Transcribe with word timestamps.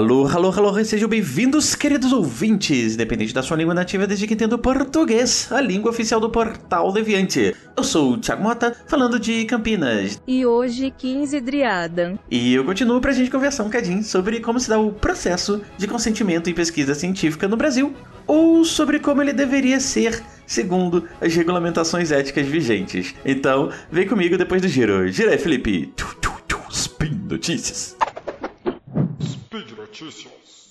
Alô, 0.00 0.26
alô, 0.26 0.50
alô, 0.50 0.82
sejam 0.82 1.06
bem-vindos, 1.06 1.74
queridos 1.74 2.10
ouvintes, 2.10 2.94
independente 2.94 3.34
da 3.34 3.42
sua 3.42 3.58
língua 3.58 3.74
nativa, 3.74 4.06
desde 4.06 4.26
que 4.26 4.32
entenda 4.32 4.54
o 4.54 4.58
português, 4.58 5.52
a 5.52 5.60
língua 5.60 5.90
oficial 5.90 6.18
do 6.18 6.30
Portal 6.30 6.90
Deviante. 6.90 7.54
Eu 7.76 7.84
sou 7.84 8.12
o 8.12 8.16
Thiago 8.16 8.42
Mota, 8.42 8.74
falando 8.86 9.20
de 9.20 9.44
Campinas. 9.44 10.18
E 10.26 10.46
hoje, 10.46 10.90
15 10.96 11.38
Driada. 11.42 12.18
E 12.30 12.54
eu 12.54 12.64
continuo 12.64 12.98
pra 12.98 13.12
gente 13.12 13.30
conversar 13.30 13.62
um 13.62 13.66
bocadinho 13.66 14.02
sobre 14.02 14.40
como 14.40 14.58
se 14.58 14.70
dá 14.70 14.78
o 14.78 14.90
processo 14.90 15.60
de 15.76 15.86
consentimento 15.86 16.48
em 16.48 16.54
pesquisa 16.54 16.94
científica 16.94 17.46
no 17.46 17.58
Brasil, 17.58 17.92
ou 18.26 18.64
sobre 18.64 19.00
como 19.00 19.20
ele 19.20 19.34
deveria 19.34 19.78
ser 19.80 20.22
segundo 20.46 21.06
as 21.20 21.34
regulamentações 21.34 22.10
éticas 22.10 22.46
vigentes. 22.46 23.14
Então, 23.22 23.68
vem 23.92 24.08
comigo 24.08 24.38
depois 24.38 24.62
do 24.62 24.68
giro. 24.68 25.06
Gira 25.08 25.32
aí, 25.32 25.38
Felipe. 25.38 25.92
Tu, 25.94 26.06
tu, 26.22 26.32
tu, 26.48 26.58
spin 26.70 27.20
Notícias. 27.28 27.94
Notícias. 29.90 30.68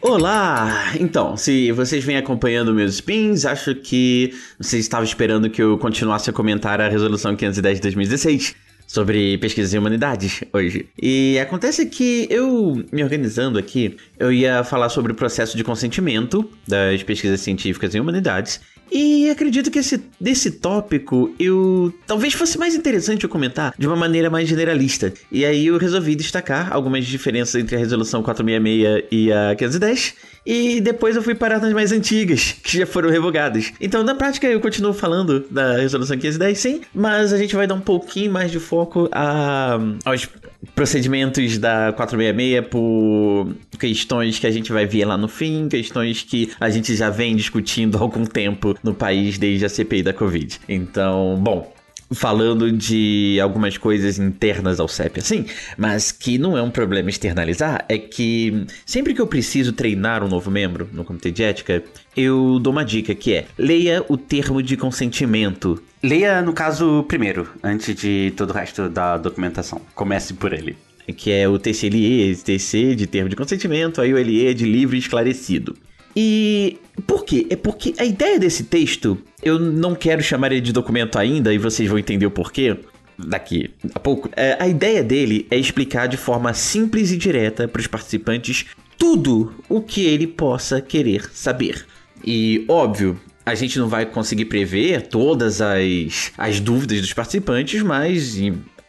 Olá! 0.00 0.94
Então, 0.98 1.36
se 1.36 1.70
vocês 1.72 2.02
vêm 2.02 2.16
acompanhando 2.16 2.72
meus 2.72 2.94
spins, 2.94 3.44
acho 3.44 3.74
que 3.74 4.32
vocês 4.58 4.82
estavam 4.82 5.04
esperando 5.04 5.50
que 5.50 5.62
eu 5.62 5.76
continuasse 5.76 6.30
a 6.30 6.32
comentar 6.32 6.80
a 6.80 6.88
resolução 6.88 7.36
510 7.36 7.76
de 7.76 7.82
2016 7.82 8.56
sobre 8.86 9.36
pesquisas 9.36 9.74
em 9.74 9.78
humanidades 9.78 10.42
hoje. 10.50 10.88
E 11.00 11.38
acontece 11.38 11.84
que 11.84 12.26
eu, 12.30 12.82
me 12.90 13.02
organizando 13.02 13.58
aqui, 13.58 13.98
eu 14.18 14.32
ia 14.32 14.64
falar 14.64 14.88
sobre 14.88 15.12
o 15.12 15.14
processo 15.14 15.58
de 15.58 15.62
consentimento 15.62 16.48
das 16.66 17.02
pesquisas 17.02 17.40
científicas 17.40 17.94
em 17.94 18.00
humanidades. 18.00 18.62
E 18.90 19.28
acredito 19.30 19.70
que 19.70 19.78
esse, 19.78 20.02
desse 20.20 20.50
tópico 20.50 21.34
eu 21.38 21.92
talvez 22.06 22.34
fosse 22.34 22.58
mais 22.58 22.74
interessante 22.74 23.24
eu 23.24 23.30
comentar 23.30 23.74
de 23.78 23.86
uma 23.86 23.96
maneira 23.96 24.30
mais 24.30 24.48
generalista. 24.48 25.12
E 25.30 25.44
aí 25.44 25.66
eu 25.66 25.78
resolvi 25.78 26.14
destacar 26.14 26.72
algumas 26.72 27.04
diferenças 27.04 27.60
entre 27.60 27.76
a 27.76 27.78
resolução 27.78 28.22
466 28.22 29.08
e 29.10 29.32
a 29.32 29.54
510 29.56 30.14
e 30.46 30.80
depois 30.80 31.16
eu 31.16 31.22
fui 31.22 31.34
parar 31.34 31.60
nas 31.60 31.72
mais 31.72 31.90
antigas, 31.90 32.54
que 32.62 32.78
já 32.78 32.86
foram 32.86 33.10
revogadas. 33.10 33.72
Então, 33.80 34.04
na 34.04 34.14
prática, 34.14 34.46
eu 34.46 34.60
continuo 34.60 34.92
falando 34.92 35.44
da 35.50 35.76
resolução 35.78 36.16
510, 36.16 36.58
sim, 36.58 36.80
mas 36.94 37.32
a 37.32 37.38
gente 37.38 37.56
vai 37.56 37.66
dar 37.66 37.74
um 37.74 37.80
pouquinho 37.80 38.30
mais 38.30 38.52
de 38.52 38.60
foco 38.60 39.08
a, 39.10 39.76
aos 40.04 40.28
procedimentos 40.76 41.56
da 41.56 41.90
466 41.94 42.68
por 42.68 43.56
questões 43.80 44.38
que 44.38 44.46
a 44.46 44.50
gente 44.50 44.70
vai 44.70 44.84
ver 44.84 45.06
lá 45.06 45.16
no 45.16 45.26
fim, 45.26 45.68
questões 45.68 46.22
que 46.22 46.52
a 46.60 46.68
gente 46.68 46.94
já 46.94 47.08
vem 47.08 47.34
discutindo 47.34 47.96
há 47.96 48.00
algum 48.02 48.26
tempo 48.26 48.76
no 48.82 48.94
país 48.94 49.38
desde 49.38 49.64
a 49.64 49.70
CPI 49.70 50.02
da 50.02 50.12
Covid. 50.12 50.60
Então, 50.68 51.36
bom, 51.40 51.74
falando 52.12 52.70
de 52.70 53.38
algumas 53.42 53.78
coisas 53.78 54.18
internas 54.18 54.78
ao 54.78 54.86
CEP, 54.86 55.20
assim, 55.20 55.46
mas 55.76 56.12
que 56.12 56.36
não 56.36 56.56
é 56.56 56.62
um 56.62 56.70
problema 56.70 57.08
externalizar, 57.08 57.84
é 57.88 57.96
que 57.98 58.66
sempre 58.84 59.14
que 59.14 59.20
eu 59.20 59.26
preciso 59.26 59.72
treinar 59.72 60.22
um 60.22 60.28
novo 60.28 60.50
membro 60.50 60.88
no 60.92 61.04
comitê 61.04 61.30
de 61.30 61.42
ética, 61.42 61.82
eu 62.14 62.58
dou 62.60 62.72
uma 62.72 62.84
dica 62.84 63.14
que 63.14 63.32
é: 63.32 63.46
leia 63.58 64.04
o 64.08 64.16
termo 64.16 64.62
de 64.62 64.76
consentimento. 64.76 65.82
Leia, 66.02 66.42
no 66.42 66.52
caso, 66.52 67.04
primeiro, 67.08 67.48
antes 67.62 67.94
de 67.94 68.32
todo 68.36 68.50
o 68.50 68.52
resto 68.52 68.88
da 68.88 69.16
documentação. 69.16 69.80
Comece 69.94 70.34
por 70.34 70.52
ele. 70.52 70.76
Que 71.16 71.30
é 71.32 71.48
o 71.48 71.58
TCLE, 71.58 72.36
TC 72.36 72.94
de 72.94 73.06
termo 73.06 73.28
de 73.28 73.36
consentimento, 73.36 74.00
aí 74.00 74.12
o 74.12 74.16
LE 74.16 74.52
de 74.54 74.64
livre 74.64 74.98
esclarecido. 74.98 75.76
E 76.14 76.78
por 77.06 77.24
quê? 77.24 77.46
É 77.50 77.56
porque 77.56 77.94
a 77.98 78.04
ideia 78.04 78.38
desse 78.38 78.64
texto, 78.64 79.18
eu 79.42 79.58
não 79.58 79.94
quero 79.94 80.22
chamar 80.22 80.50
ele 80.50 80.60
de 80.60 80.72
documento 80.72 81.18
ainda, 81.18 81.52
e 81.52 81.58
vocês 81.58 81.88
vão 81.88 81.98
entender 81.98 82.26
o 82.26 82.30
porquê 82.30 82.76
daqui 83.18 83.70
a 83.94 84.00
pouco. 84.00 84.28
É, 84.34 84.56
a 84.58 84.66
ideia 84.66 85.02
dele 85.02 85.46
é 85.50 85.56
explicar 85.56 86.06
de 86.06 86.16
forma 86.16 86.52
simples 86.54 87.12
e 87.12 87.16
direta 87.16 87.68
para 87.68 87.80
os 87.80 87.86
participantes 87.86 88.66
tudo 88.98 89.54
o 89.68 89.80
que 89.80 90.06
ele 90.06 90.26
possa 90.26 90.80
querer 90.80 91.30
saber. 91.32 91.86
E, 92.24 92.64
óbvio, 92.68 93.20
a 93.46 93.54
gente 93.54 93.78
não 93.78 93.88
vai 93.88 94.04
conseguir 94.04 94.46
prever 94.46 95.02
todas 95.02 95.60
as, 95.60 96.32
as 96.36 96.58
dúvidas 96.58 97.00
dos 97.00 97.12
participantes, 97.12 97.80
mas 97.80 98.36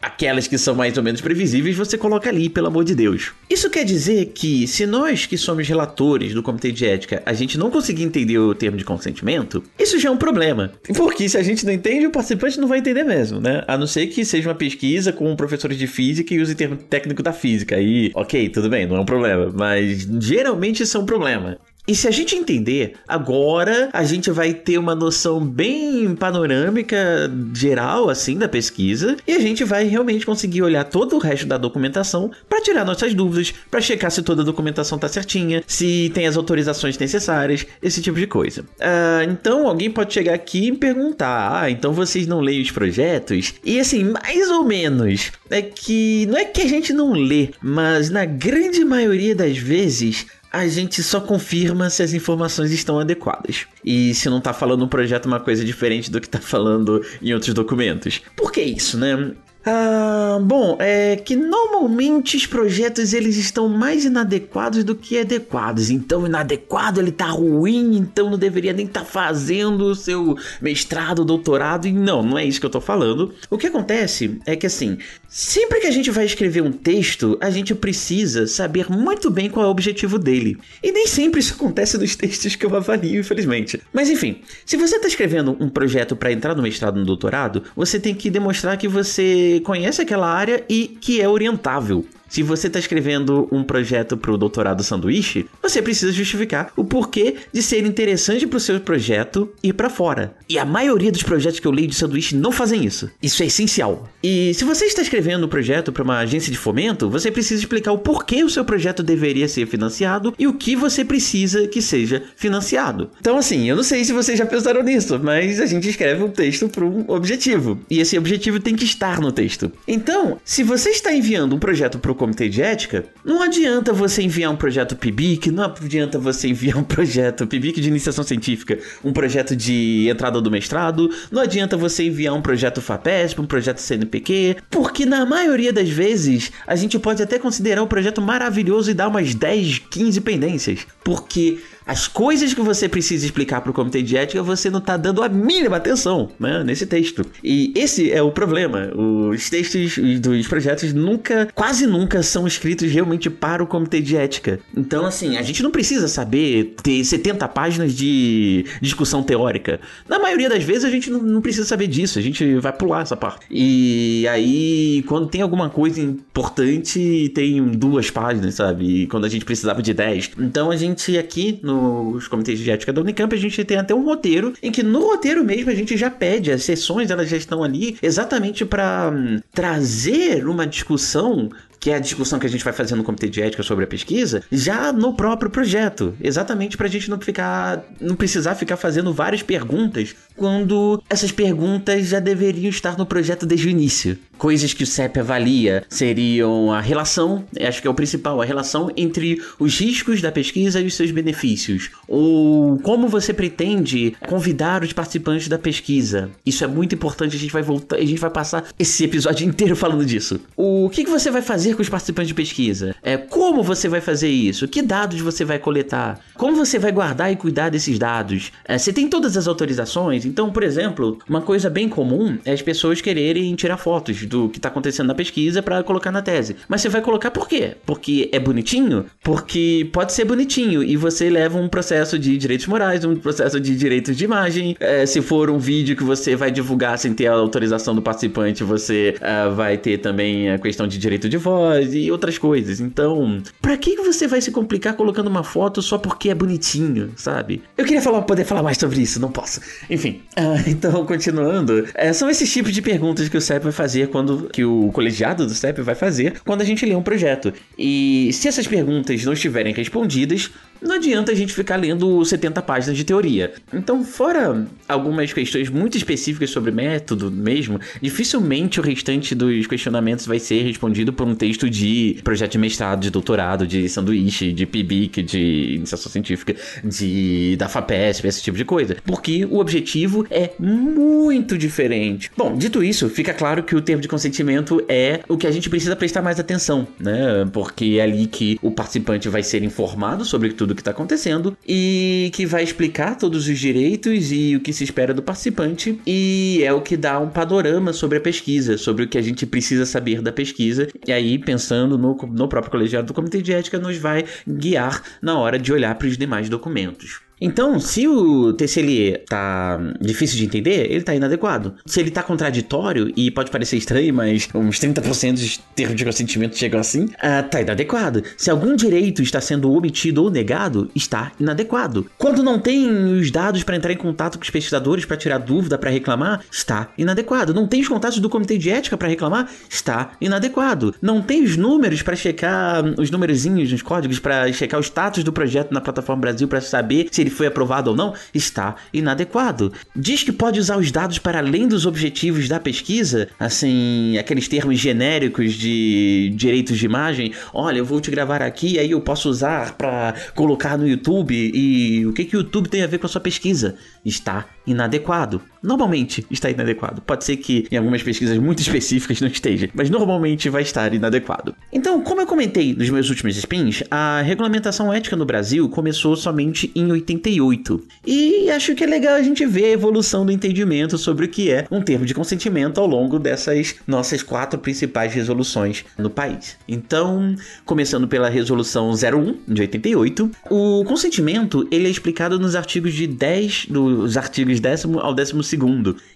aquelas 0.01 0.47
que 0.47 0.57
são 0.57 0.75
mais 0.75 0.97
ou 0.97 1.03
menos 1.03 1.21
previsíveis, 1.21 1.75
você 1.75 1.97
coloca 1.97 2.29
ali, 2.29 2.49
pelo 2.49 2.67
amor 2.67 2.83
de 2.83 2.95
Deus. 2.95 3.33
Isso 3.49 3.69
quer 3.69 3.83
dizer 3.83 4.31
que 4.33 4.67
se 4.67 4.85
nós 4.85 5.25
que 5.25 5.37
somos 5.37 5.67
relatores 5.67 6.33
do 6.33 6.43
comitê 6.43 6.71
de 6.71 6.85
ética, 6.85 7.21
a 7.25 7.33
gente 7.33 7.57
não 7.57 7.69
conseguir 7.69 8.03
entender 8.03 8.37
o 8.37 8.55
termo 8.55 8.77
de 8.77 8.83
consentimento, 8.83 9.63
isso 9.77 9.99
já 9.99 10.09
é 10.09 10.11
um 10.11 10.17
problema. 10.17 10.71
Porque 10.95 11.27
se 11.27 11.37
a 11.37 11.43
gente 11.43 11.65
não 11.65 11.73
entende, 11.73 12.07
o 12.07 12.11
participante 12.11 12.59
não 12.59 12.67
vai 12.67 12.79
entender 12.79 13.03
mesmo, 13.03 13.39
né? 13.39 13.63
A 13.67 13.77
não 13.77 13.87
ser 13.87 14.07
que 14.07 14.23
seja 14.23 14.49
uma 14.49 14.55
pesquisa 14.55 15.11
com 15.11 15.35
professores 15.35 15.77
de 15.77 15.87
física 15.87 16.33
e 16.33 16.41
use 16.41 16.55
termo 16.55 16.77
técnico 16.77 17.21
da 17.21 17.33
física. 17.33 17.75
Aí, 17.75 18.11
ok, 18.15 18.49
tudo 18.49 18.69
bem, 18.69 18.87
não 18.87 18.97
é 18.97 18.99
um 19.01 19.05
problema. 19.05 19.51
Mas 19.53 20.07
geralmente 20.19 20.83
isso 20.83 20.97
é 20.97 20.99
um 20.99 21.05
problema. 21.05 21.57
E 21.87 21.95
se 21.95 22.05
a 22.05 22.11
gente 22.11 22.35
entender, 22.35 22.95
agora 23.07 23.89
a 23.93 24.03
gente 24.03 24.29
vai 24.29 24.53
ter 24.53 24.77
uma 24.77 24.93
noção 24.93 25.39
bem 25.39 26.13
panorâmica 26.15 27.31
geral 27.53 28.09
assim 28.09 28.37
da 28.37 28.49
pesquisa 28.49 29.15
e 29.25 29.31
a 29.31 29.39
gente 29.39 29.63
vai 29.63 29.85
realmente 29.85 30.25
conseguir 30.25 30.61
olhar 30.61 30.83
todo 30.83 31.15
o 31.15 31.19
resto 31.19 31.45
da 31.45 31.57
documentação 31.57 32.29
para 32.49 32.61
tirar 32.61 32.83
nossas 32.83 33.13
dúvidas, 33.13 33.53
para 33.71 33.79
checar 33.79 34.11
se 34.11 34.21
toda 34.21 34.41
a 34.41 34.45
documentação 34.45 34.99
tá 34.99 35.07
certinha, 35.07 35.63
se 35.65 36.11
tem 36.13 36.27
as 36.27 36.35
autorizações 36.35 36.97
necessárias, 36.97 37.65
esse 37.81 38.01
tipo 38.01 38.19
de 38.19 38.27
coisa. 38.27 38.63
Uh, 38.63 39.31
então 39.31 39.65
alguém 39.65 39.89
pode 39.89 40.13
chegar 40.13 40.33
aqui 40.33 40.67
e 40.67 40.75
perguntar: 40.75 41.61
ah, 41.61 41.71
então 41.71 41.93
vocês 41.93 42.27
não 42.27 42.41
leem 42.41 42.61
os 42.61 42.71
projetos? 42.71 43.53
E 43.63 43.79
assim, 43.79 44.03
mais 44.03 44.49
ou 44.49 44.65
menos, 44.65 45.31
é 45.49 45.61
que 45.61 46.25
não 46.25 46.37
é 46.37 46.43
que 46.43 46.63
a 46.63 46.67
gente 46.67 46.91
não 46.91 47.13
lê, 47.13 47.51
mas 47.61 48.09
na 48.09 48.25
grande 48.25 48.83
maioria 48.83 49.33
das 49.33 49.57
vezes 49.57 50.25
a 50.51 50.67
gente 50.67 51.03
só 51.03 51.19
confirma 51.19 51.89
se 51.89 52.01
as 52.01 52.13
informações 52.13 52.71
estão 52.71 52.99
adequadas. 52.99 53.65
E 53.83 54.13
se 54.13 54.29
não 54.29 54.39
tá 54.39 54.53
falando 54.53 54.85
um 54.85 54.87
projeto 54.87 55.25
uma 55.25 55.39
coisa 55.39 55.63
diferente 55.63 56.09
do 56.09 56.21
que 56.21 56.29
tá 56.29 56.39
falando 56.39 57.03
em 57.21 57.33
outros 57.33 57.53
documentos. 57.53 58.21
Por 58.35 58.51
que 58.51 58.61
isso, 58.61 58.97
né? 58.97 59.33
Ah, 59.69 60.39
bom, 60.41 60.77
é 60.79 61.17
que 61.17 61.35
normalmente 61.35 62.37
os 62.37 62.45
projetos 62.45 63.11
eles 63.11 63.35
estão 63.35 63.67
mais 63.67 64.05
inadequados 64.05 64.81
do 64.81 64.95
que 64.95 65.19
adequados. 65.19 65.89
Então, 65.89 66.25
inadequado 66.25 67.01
ele 67.01 67.11
tá 67.11 67.25
ruim, 67.25 67.97
então 67.97 68.29
não 68.29 68.37
deveria 68.37 68.71
nem 68.71 68.85
estar 68.85 69.01
tá 69.01 69.05
fazendo 69.05 69.81
o 69.87 69.95
seu 69.95 70.37
mestrado, 70.61 71.25
doutorado. 71.25 71.85
E 71.85 71.91
não, 71.91 72.23
não 72.23 72.37
é 72.37 72.45
isso 72.45 72.61
que 72.61 72.65
eu 72.65 72.69
tô 72.69 72.79
falando. 72.79 73.33
O 73.49 73.57
que 73.57 73.67
acontece 73.67 74.39
é 74.45 74.55
que 74.55 74.65
assim, 74.65 74.99
sempre 75.27 75.81
que 75.81 75.87
a 75.87 75.91
gente 75.91 76.09
vai 76.11 76.23
escrever 76.23 76.61
um 76.61 76.71
texto, 76.71 77.37
a 77.41 77.49
gente 77.49 77.75
precisa 77.75 78.47
saber 78.47 78.89
muito 78.89 79.29
bem 79.29 79.49
qual 79.49 79.65
é 79.65 79.67
o 79.67 79.71
objetivo 79.71 80.17
dele. 80.17 80.57
E 80.81 80.93
nem 80.93 81.07
sempre 81.07 81.41
isso 81.41 81.55
acontece 81.55 81.97
nos 81.97 82.15
textos 82.15 82.55
que 82.55 82.65
eu 82.65 82.73
avalio, 82.73 83.19
infelizmente. 83.19 83.81
Mas 83.91 84.09
enfim, 84.09 84.41
se 84.65 84.77
você 84.77 84.95
está 84.95 85.09
escrevendo 85.09 85.57
um 85.59 85.67
projeto 85.67 86.15
para 86.15 86.31
entrar 86.31 86.55
no 86.55 86.63
mestrado, 86.63 86.97
no 86.97 87.05
doutorado, 87.05 87.63
você 87.75 87.99
tem 87.99 88.15
que 88.15 88.29
demonstrar 88.29 88.77
que 88.77 88.87
você 88.87 89.56
conhece 89.59 90.01
aquela 90.01 90.27
área 90.27 90.63
e 90.69 90.87
que 90.87 91.21
é 91.21 91.27
orientável. 91.27 92.05
Se 92.29 92.43
você 92.43 92.67
está 92.67 92.79
escrevendo 92.79 93.47
um 93.51 93.63
projeto 93.63 94.17
para 94.17 94.31
o 94.31 94.37
doutorado 94.37 94.83
sanduíche, 94.83 95.45
você 95.61 95.81
precisa 95.81 96.11
justificar 96.11 96.71
o 96.75 96.83
porquê 96.83 97.35
de 97.51 97.61
ser 97.61 97.85
interessante 97.85 98.45
para 98.45 98.57
o 98.57 98.59
seu 98.59 98.79
projeto 98.79 99.49
ir 99.63 99.73
para 99.73 99.89
fora. 99.89 100.35
E 100.49 100.59
a 100.59 100.65
maioria 100.65 101.11
dos 101.11 101.23
projetos 101.23 101.59
que 101.59 101.67
eu 101.67 101.71
leio 101.71 101.87
de 101.87 101.95
sanduíche 101.95 102.35
não 102.35 102.51
fazem 102.51 102.85
isso. 102.85 103.09
Isso 103.21 103.41
é 103.43 103.45
essencial. 103.45 104.09
E 104.21 104.53
se 104.53 104.63
você 104.63 104.85
está 104.85 105.01
escrevendo 105.01 105.45
um 105.45 105.49
projeto 105.49 105.91
para 105.91 106.03
uma 106.03 106.19
agência 106.19 106.51
de 106.51 106.57
fomento, 106.57 107.09
você 107.09 107.31
precisa 107.31 107.61
explicar 107.61 107.91
o 107.91 107.97
porquê 107.97 108.43
o 108.43 108.49
seu 108.49 108.65
projeto 108.65 109.01
deveria 109.01 109.47
ser 109.47 109.65
financiado 109.65 110.33
e 110.37 110.47
o 110.47 110.53
que 110.53 110.75
você 110.75 111.05
precisa 111.05 111.67
que 111.67 111.81
seja 111.81 112.23
financiado. 112.35 113.09
Então, 113.19 113.37
assim, 113.37 113.69
eu 113.69 113.75
não 113.75 113.83
sei 113.83 114.03
se 114.03 114.13
vocês 114.13 114.37
já 114.37 114.45
pensaram 114.45 114.83
nisso, 114.83 115.19
mas 115.21 115.59
a 115.59 115.65
gente 115.65 115.89
escreve 115.89 116.23
um 116.23 116.29
texto 116.29 116.67
para 116.67 116.85
um 116.85 117.05
objetivo. 117.07 117.79
E 117.89 117.99
esse 117.99 118.17
objetivo 118.17 118.59
tem 118.59 118.75
que 118.75 118.85
estar 118.85 119.19
no 119.19 119.31
texto. 119.31 119.71
Então, 119.87 120.37
se 120.43 120.63
você 120.63 120.89
está 120.89 121.13
enviando 121.13 121.55
um 121.55 121.59
projeto 121.59 121.99
para 121.99 122.11
comitê 122.17 122.49
de 122.49 122.61
ética, 122.61 123.05
não 123.23 123.41
adianta 123.41 123.93
você 123.93 124.21
enviar 124.21 124.51
um 124.51 124.55
projeto 124.55 124.95
PIBIC, 124.95 125.51
não 125.51 125.63
adianta 125.63 126.19
você 126.19 126.49
enviar 126.49 126.77
um 126.77 126.83
projeto 126.83 127.47
PIBIC 127.47 127.79
de 127.79 127.87
iniciação 127.87 128.23
científica, 128.23 128.77
um 129.03 129.13
projeto 129.13 129.55
de 129.55 130.07
entrada 130.09 130.41
do 130.41 130.51
mestrado, 130.51 131.09
não 131.31 131.41
adianta 131.41 131.77
você 131.77 132.03
enviar 132.03 132.33
um 132.33 132.41
projeto 132.41 132.81
FAPESP, 132.81 133.41
um 133.41 133.45
projeto 133.45 133.77
CNPq, 133.77 134.57
porque 134.69 135.05
na 135.05 135.25
maioria 135.25 135.71
das 135.71 135.89
vezes 135.89 136.51
a 136.65 136.75
gente 136.75 136.99
pode 136.99 137.21
até 137.21 137.39
considerar 137.39 137.81
o 137.81 137.87
projeto 137.87 138.21
maravilhoso 138.21 138.91
e 138.91 138.93
dar 138.93 139.07
umas 139.07 139.33
10, 139.33 139.79
15 139.89 140.21
pendências, 140.21 140.87
porque 141.03 141.59
as 141.87 142.07
coisas 142.07 142.53
que 142.53 142.61
você 142.61 142.89
precisa 142.89 143.25
explicar 143.25 143.61
para 143.61 143.71
o 143.71 143.73
comitê 143.73 144.01
de 144.01 144.17
ética, 144.17 144.43
você 144.43 144.69
não 144.69 144.79
está 144.79 144.97
dando 144.97 145.23
a 145.23 145.29
mínima 145.29 145.77
atenção 145.77 146.29
né, 146.37 146.63
nesse 146.63 146.85
texto. 146.85 147.25
E 147.43 147.71
esse 147.75 148.11
é 148.11 148.21
o 148.21 148.31
problema. 148.31 148.91
Os 148.93 149.49
textos 149.49 149.97
dos 150.19 150.47
projetos 150.47 150.93
nunca, 150.93 151.47
quase 151.55 151.87
nunca, 151.87 152.21
são 152.21 152.45
escritos 152.45 152.91
realmente 152.91 153.29
para 153.29 153.63
o 153.63 153.67
comitê 153.67 154.01
de 154.01 154.17
ética. 154.17 154.59
Então, 154.75 155.05
assim, 155.05 155.37
a 155.37 155.41
gente 155.41 155.63
não 155.63 155.71
precisa 155.71 156.07
saber 156.07 156.75
ter 156.83 157.03
70 157.03 157.47
páginas 157.47 157.93
de 157.93 158.65
discussão 158.81 159.23
teórica. 159.23 159.79
Na 160.09 160.19
maioria 160.19 160.49
das 160.49 160.63
vezes 160.63 160.83
a 160.83 160.89
gente 160.89 161.09
não, 161.09 161.21
não 161.21 161.41
precisa 161.41 161.65
saber 161.65 161.87
disso, 161.87 162.19
a 162.19 162.21
gente 162.21 162.55
vai 162.55 162.73
pular 162.73 163.03
essa 163.03 163.15
parte. 163.15 163.45
E 163.49 164.27
aí, 164.27 165.03
quando 165.07 165.27
tem 165.27 165.41
alguma 165.41 165.69
coisa 165.69 166.01
importante, 166.01 167.31
tem 167.33 167.63
duas 167.63 168.11
páginas, 168.11 168.55
sabe? 168.55 169.03
E 169.03 169.07
quando 169.07 169.25
a 169.25 169.29
gente 169.29 169.45
precisava 169.45 169.81
de 169.81 169.93
10. 169.93 170.31
Então 170.39 170.69
a 170.69 170.75
gente 170.75 171.17
aqui 171.17 171.59
nos 171.77 172.27
comitês 172.27 172.59
de 172.59 172.69
ética 172.69 172.93
da 172.93 173.01
Unicamp, 173.01 173.33
a 173.33 173.39
gente 173.39 173.63
tem 173.63 173.77
até 173.77 173.93
um 173.93 174.03
roteiro 174.03 174.53
em 174.61 174.71
que 174.71 174.83
no 174.83 174.99
roteiro 174.99 175.43
mesmo 175.43 175.69
a 175.69 175.75
gente 175.75 175.95
já 175.97 176.09
pede, 176.09 176.51
as 176.51 176.63
sessões 176.63 177.09
elas 177.11 177.29
já 177.29 177.37
estão 177.37 177.63
ali 177.63 177.97
exatamente 178.01 178.65
para 178.65 179.11
hum, 179.13 179.39
trazer 179.53 180.47
uma 180.47 180.65
discussão 180.65 181.49
que 181.79 181.91
é 181.91 181.95
a 181.95 181.99
discussão 181.99 182.39
que 182.39 182.45
a 182.45 182.49
gente 182.49 182.63
vai 182.63 182.73
fazer 182.73 182.95
no 182.95 183.03
comitê 183.03 183.29
de 183.29 183.41
ética 183.41 183.63
sobre 183.63 183.83
a 183.83 183.87
pesquisa, 183.87 184.43
já 184.51 184.91
no 184.91 185.13
próprio 185.13 185.49
projeto, 185.49 186.15
exatamente 186.21 186.75
para 186.75 186.87
a 186.87 186.89
gente 186.89 187.09
não 187.09 187.19
ficar, 187.19 187.83
não 188.01 188.15
precisar 188.15 188.55
ficar 188.55 188.77
fazendo 188.77 189.13
várias 189.13 189.43
perguntas 189.43 190.15
quando 190.35 191.01
essas 191.09 191.31
perguntas 191.31 192.07
já 192.07 192.19
deveriam 192.19 192.69
estar 192.69 192.97
no 192.97 193.05
projeto 193.05 193.45
desde 193.45 193.67
o 193.67 193.69
início. 193.69 194.17
Coisas 194.37 194.73
que 194.73 194.83
o 194.83 194.87
CEP 194.87 195.19
avalia 195.19 195.83
seriam 195.89 196.71
a 196.71 196.79
relação, 196.79 197.43
acho 197.59 197.81
que 197.81 197.87
é 197.87 197.91
o 197.91 197.93
principal, 197.93 198.41
a 198.41 198.45
relação 198.45 198.91
entre 198.95 199.41
os 199.59 199.79
riscos 199.79 200.21
da 200.21 200.31
pesquisa 200.31 200.79
e 200.79 200.85
os 200.85 200.93
seus 200.93 201.11
benefícios, 201.11 201.89
ou 202.07 202.77
como 202.79 203.07
você 203.07 203.33
pretende 203.33 204.15
convidar 204.27 204.83
os 204.83 204.93
participantes 204.93 205.47
da 205.47 205.57
pesquisa. 205.57 206.29
Isso 206.45 206.63
é 206.63 206.67
muito 206.67 206.93
importante, 206.93 207.35
a 207.35 207.39
gente 207.39 207.51
vai 207.51 207.63
voltar, 207.63 207.97
a 207.97 208.05
gente 208.05 208.19
vai 208.19 208.29
passar 208.29 208.65
esse 208.77 209.03
episódio 209.03 209.45
inteiro 209.47 209.75
falando 209.75 210.05
disso. 210.05 210.39
O 210.55 210.89
que, 210.89 211.03
que 211.03 211.09
você 211.09 211.31
vai 211.31 211.41
fazer 211.41 211.75
com 211.75 211.81
os 211.81 211.89
participantes 211.89 212.27
de 212.27 212.33
pesquisa? 212.33 212.95
É 213.01 213.17
como 213.17 213.63
você 213.63 213.89
vai 213.89 214.01
fazer 214.01 214.29
isso? 214.29 214.67
Que 214.67 214.81
dados 214.81 215.19
você 215.19 215.43
vai 215.43 215.57
coletar? 215.57 216.19
Como 216.35 216.55
você 216.55 216.77
vai 216.77 216.91
guardar 216.91 217.31
e 217.31 217.35
cuidar 217.35 217.69
desses 217.69 217.97
dados? 217.97 218.51
É, 218.65 218.77
você 218.77 218.93
tem 218.93 219.07
todas 219.07 219.35
as 219.35 219.47
autorizações? 219.47 220.25
Então, 220.25 220.51
por 220.51 220.63
exemplo, 220.63 221.17
uma 221.27 221.41
coisa 221.41 221.69
bem 221.69 221.89
comum 221.89 222.37
é 222.45 222.51
as 222.51 222.61
pessoas 222.61 223.01
quererem 223.01 223.55
tirar 223.55 223.77
fotos 223.77 224.26
do 224.27 224.49
que 224.49 224.59
está 224.59 224.69
acontecendo 224.69 225.07
na 225.07 225.15
pesquisa 225.15 225.61
para 225.63 225.81
colocar 225.83 226.11
na 226.11 226.21
tese. 226.21 226.55
Mas 226.67 226.81
você 226.81 226.89
vai 226.89 227.01
colocar 227.01 227.31
por 227.31 227.47
quê? 227.47 227.75
Porque 227.85 228.29
é 228.31 228.39
bonitinho? 228.39 229.05
Porque 229.23 229.89
pode 229.91 230.13
ser 230.13 230.25
bonitinho 230.25 230.83
e 230.83 230.95
você 230.95 231.29
leva 231.29 231.57
um 231.57 231.67
processo 231.67 232.19
de 232.19 232.37
direitos 232.37 232.67
morais, 232.67 233.03
um 233.03 233.15
processo 233.15 233.59
de 233.59 233.75
direitos 233.75 234.15
de 234.15 234.25
imagem. 234.25 234.75
É, 234.79 235.05
se 235.05 235.21
for 235.21 235.49
um 235.49 235.57
vídeo 235.57 235.95
que 235.95 236.03
você 236.03 236.35
vai 236.35 236.51
divulgar 236.51 236.97
sem 236.97 237.13
ter 237.13 237.27
a 237.27 237.33
autorização 237.33 237.95
do 237.95 238.01
participante, 238.01 238.63
você 238.63 239.15
uh, 239.17 239.53
vai 239.53 239.77
ter 239.77 239.97
também 239.99 240.49
a 240.49 240.57
questão 240.57 240.87
de 240.87 240.97
direito 240.97 241.29
de 241.29 241.37
voz 241.37 241.93
e 241.93 242.11
outras 242.11 242.37
coisas. 242.37 242.79
Então, 242.79 243.41
para 243.61 243.77
que 243.77 243.95
você 243.95 244.27
vai 244.27 244.41
se 244.41 244.51
complicar 244.51 244.95
colocando 244.95 245.27
uma 245.27 245.43
foto 245.43 245.81
só 245.81 245.97
porque 245.97 246.29
é 246.29 246.35
bonitinho, 246.35 247.11
sabe? 247.15 247.61
Eu 247.77 247.85
queria 247.85 248.01
falar, 248.01 248.21
poder 248.23 248.45
falar 248.45 248.63
mais 248.63 248.77
sobre 248.77 249.01
isso, 249.01 249.19
não 249.19 249.31
posso. 249.31 249.61
Enfim, 249.89 250.21
uh, 250.37 250.61
então 250.69 251.05
continuando, 251.05 251.79
uh, 251.79 252.13
são 252.13 252.29
esses 252.29 252.51
tipos 252.51 252.73
de 252.73 252.81
perguntas 252.81 253.29
que 253.29 253.37
o 253.37 253.41
CEP 253.41 253.63
vai 253.63 253.71
fazer 253.71 254.07
quando 254.17 254.49
que 254.51 254.65
o 254.65 254.89
colegiado 254.91 255.45
do 255.45 255.53
CEP 255.53 255.81
vai 255.83 255.93
fazer 255.93 256.41
quando 256.43 256.61
a 256.61 256.65
gente 256.65 256.83
lê 256.83 256.95
um 256.95 257.03
projeto. 257.03 257.53
E 257.77 258.31
se 258.33 258.47
essas 258.47 258.65
perguntas 258.65 259.23
não 259.23 259.33
estiverem 259.33 259.71
respondidas, 259.73 260.49
não 260.81 260.95
adianta 260.95 261.31
a 261.31 261.35
gente 261.35 261.53
ficar 261.53 261.75
lendo 261.75 262.23
70 262.23 262.61
páginas 262.61 262.97
de 262.97 263.03
teoria. 263.03 263.53
Então, 263.73 264.03
fora 264.03 264.67
algumas 264.87 265.33
questões 265.33 265.69
muito 265.69 265.97
específicas 265.97 266.49
sobre 266.49 266.71
método 266.71 267.31
mesmo, 267.31 267.79
dificilmente 268.01 268.79
o 268.79 268.83
restante 268.83 269.35
dos 269.35 269.67
questionamentos 269.67 270.25
vai 270.25 270.39
ser 270.39 270.63
respondido 270.63 271.11
por 271.11 271.27
um 271.27 271.35
texto 271.35 271.69
de 271.69 272.19
projeto 272.23 272.53
de 272.53 272.57
mestrado, 272.57 273.01
de 273.01 273.09
doutorado, 273.09 273.67
de 273.67 273.89
sanduíche, 273.89 274.51
de 274.51 274.65
PIBIC, 274.65 275.23
de 275.23 275.75
iniciação 275.75 276.11
científica, 276.11 276.55
de 276.83 277.55
da 277.57 277.67
FAPESP, 277.67 278.27
esse 278.27 278.41
tipo 278.41 278.57
de 278.57 278.65
coisa. 278.65 278.97
Porque 279.05 279.45
o 279.45 279.59
objetivo 279.59 280.25
é 280.29 280.51
muito 280.59 281.57
diferente. 281.57 282.31
Bom, 282.35 282.57
dito 282.57 282.83
isso, 282.83 283.09
fica 283.09 283.33
claro 283.33 283.63
que 283.63 283.75
o 283.75 283.81
termo 283.81 284.01
de 284.01 284.07
consentimento 284.07 284.83
é 284.87 285.21
o 285.27 285.37
que 285.37 285.47
a 285.47 285.51
gente 285.51 285.69
precisa 285.69 285.95
prestar 285.95 286.21
mais 286.21 286.39
atenção, 286.39 286.87
né? 286.99 287.47
Porque 287.51 287.97
é 287.99 288.01
ali 288.01 288.27
que 288.27 288.57
o 288.61 288.71
participante 288.71 289.29
vai 289.29 289.43
ser 289.43 289.63
informado 289.63 290.23
sobre 290.23 290.53
tudo 290.53 290.66
tudo 290.67 290.75
que 290.75 290.81
está 290.81 290.91
acontecendo 290.91 291.57
e 291.65 292.29
que 292.33 292.45
vai 292.45 292.61
explicar 292.61 293.15
todos 293.15 293.47
os 293.47 293.57
direitos 293.57 294.31
e 294.31 294.55
o 294.55 294.59
que 294.59 294.73
se 294.73 294.83
espera 294.83 295.13
do 295.13 295.23
participante 295.23 295.99
e 296.05 296.61
é 296.61 296.73
o 296.73 296.81
que 296.81 296.97
dá 296.97 297.19
um 297.19 297.29
panorama 297.29 297.93
sobre 297.93 298.17
a 298.17 298.21
pesquisa, 298.21 298.77
sobre 298.77 299.05
o 299.05 299.07
que 299.07 299.17
a 299.17 299.21
gente 299.21 299.45
precisa 299.45 299.85
saber 299.85 300.21
da 300.21 300.31
pesquisa 300.31 300.87
e 301.07 301.11
aí 301.11 301.39
pensando 301.39 301.97
no, 301.97 302.15
no 302.15 302.47
próprio 302.49 302.71
colegiado 302.71 303.07
do 303.07 303.13
Comitê 303.13 303.41
de 303.41 303.53
Ética 303.53 303.79
nos 303.79 303.97
vai 303.97 304.25
guiar 304.47 305.01
na 305.21 305.37
hora 305.39 305.57
de 305.57 305.71
olhar 305.71 305.95
para 305.95 306.07
os 306.07 306.17
demais 306.17 306.49
documentos. 306.49 307.26
Então, 307.39 307.79
se 307.79 308.07
o 308.07 308.53
TCLE 308.53 309.19
tá 309.27 309.79
difícil 310.01 310.37
de 310.37 310.45
entender, 310.45 310.91
ele 310.91 311.03
tá 311.03 311.13
inadequado. 311.13 311.75
Se 311.85 311.99
ele 311.99 312.09
tá 312.09 312.23
contraditório, 312.23 313.11
e 313.15 313.29
pode 313.29 313.51
parecer 313.51 313.77
estranho, 313.77 314.13
mas 314.13 314.49
uns 314.53 314.79
30% 314.79 315.35
de 315.35 315.59
termos 315.75 315.95
de 315.95 316.03
consentimento 316.03 316.57
chegam 316.57 316.79
assim, 316.79 317.05
uh, 317.05 317.47
tá 317.49 317.61
inadequado. 317.61 318.23
Se 318.35 318.49
algum 318.49 318.75
direito 318.75 319.21
está 319.21 319.39
sendo 319.39 319.71
omitido 319.71 320.23
ou 320.23 320.31
negado, 320.31 320.89
está 320.95 321.31
inadequado. 321.39 322.09
Quando 322.17 322.41
não 322.41 322.59
tem 322.59 322.89
os 322.89 323.29
dados 323.29 323.63
para 323.63 323.75
entrar 323.75 323.93
em 323.93 323.97
contato 323.97 324.37
com 324.37 324.43
os 324.43 324.49
pesquisadores 324.49 325.05
para 325.05 325.17
tirar 325.17 325.37
dúvida, 325.37 325.77
para 325.77 325.91
reclamar, 325.91 326.41
está 326.51 326.89
inadequado. 326.97 327.53
Não 327.53 327.67
tem 327.67 327.81
os 327.81 327.87
contatos 327.87 328.19
do 328.19 328.29
comitê 328.29 328.57
de 328.57 328.69
ética 328.69 328.97
para 328.97 329.07
reclamar, 329.07 329.49
está 329.69 330.11
inadequado. 330.19 330.95
Não 331.01 331.21
tem 331.21 331.43
os 331.43 331.55
números 331.55 332.01
para 332.01 332.15
checar 332.15 332.83
os 332.97 333.11
numerozinhos 333.11 333.71
nos 333.71 333.81
códigos 333.81 334.19
para 334.19 334.51
checar 334.51 334.79
o 334.79 334.83
status 334.83 335.23
do 335.23 335.31
projeto 335.31 335.71
na 335.71 335.81
plataforma 335.81 336.21
Brasil 336.21 336.47
para 336.47 336.61
saber 336.61 337.07
se 337.11 337.26
ele 337.27 337.35
foi 337.35 337.47
aprovado 337.47 337.91
ou 337.91 337.95
não, 337.95 338.13
está 338.33 338.75
inadequado. 338.91 339.71
Diz 339.95 340.23
que 340.23 340.31
pode 340.31 340.59
usar 340.59 340.77
os 340.77 340.91
dados 340.91 341.19
para 341.19 341.39
além 341.39 341.67
dos 341.67 341.85
objetivos 341.85 342.47
da 342.47 342.59
pesquisa, 342.59 343.29
assim, 343.39 344.17
aqueles 344.17 344.47
termos 344.47 344.79
genéricos 344.79 345.53
de 345.53 346.33
direitos 346.35 346.77
de 346.77 346.85
imagem. 346.85 347.33
Olha, 347.53 347.77
eu 347.77 347.85
vou 347.85 348.01
te 348.01 348.09
gravar 348.09 348.41
aqui, 348.41 348.79
aí 348.79 348.91
eu 348.91 349.01
posso 349.01 349.29
usar 349.29 349.73
para 349.73 350.15
colocar 350.33 350.77
no 350.77 350.87
YouTube. 350.87 351.35
E 351.53 352.05
o 352.05 352.13
que, 352.13 352.25
que 352.25 352.35
o 352.35 352.39
YouTube 352.39 352.69
tem 352.69 352.83
a 352.83 352.87
ver 352.87 352.97
com 352.97 353.05
a 353.05 353.09
sua 353.09 353.21
pesquisa? 353.21 353.75
Está 354.03 354.45
inadequado. 354.67 355.41
Normalmente 355.63 356.25
está 356.29 356.49
inadequado. 356.49 357.01
Pode 357.01 357.23
ser 357.23 357.37
que 357.37 357.67
em 357.71 357.77
algumas 357.77 358.03
pesquisas 358.03 358.37
muito 358.37 358.61
específicas 358.61 359.19
não 359.19 359.27
esteja, 359.27 359.69
mas 359.73 359.89
normalmente 359.89 360.49
vai 360.49 360.61
estar 360.61 360.93
inadequado. 360.93 361.55
Então, 361.71 362.01
como 362.01 362.21
eu 362.21 362.27
comentei 362.27 362.75
nos 362.75 362.89
meus 362.89 363.09
últimos 363.09 363.35
spins, 363.37 363.83
a 363.89 364.21
regulamentação 364.21 364.93
ética 364.93 365.15
no 365.15 365.25
Brasil 365.25 365.67
começou 365.69 366.15
somente 366.15 366.71
em 366.75 366.91
88. 366.91 367.83
E 368.05 368.49
acho 368.51 368.75
que 368.75 368.83
é 368.83 368.87
legal 368.87 369.15
a 369.15 369.21
gente 369.21 369.45
ver 369.45 369.65
a 369.65 369.71
evolução 369.71 370.25
do 370.25 370.31
entendimento 370.31 370.97
sobre 370.97 371.25
o 371.25 371.29
que 371.29 371.49
é 371.49 371.65
um 371.71 371.81
termo 371.81 372.05
de 372.05 372.13
consentimento 372.13 372.79
ao 372.79 372.87
longo 372.87 373.17
dessas 373.17 373.75
nossas 373.87 374.21
quatro 374.21 374.59
principais 374.59 375.13
resoluções 375.13 375.85
no 375.97 376.09
país. 376.09 376.57
Então, 376.67 377.35
começando 377.65 378.07
pela 378.07 378.29
resolução 378.29 378.91
01 378.91 379.53
de 379.53 379.61
88, 379.61 380.31
o 380.49 380.83
consentimento 380.85 381.67
ele 381.71 381.87
é 381.87 381.89
explicado 381.89 382.39
nos 382.39 382.55
artigos 382.55 382.93
de 382.93 383.07
10 383.07 383.67
dos 383.69 384.17
artigos 384.17 384.56
10 384.59 384.85
ao 384.85 385.13
12 385.13 385.33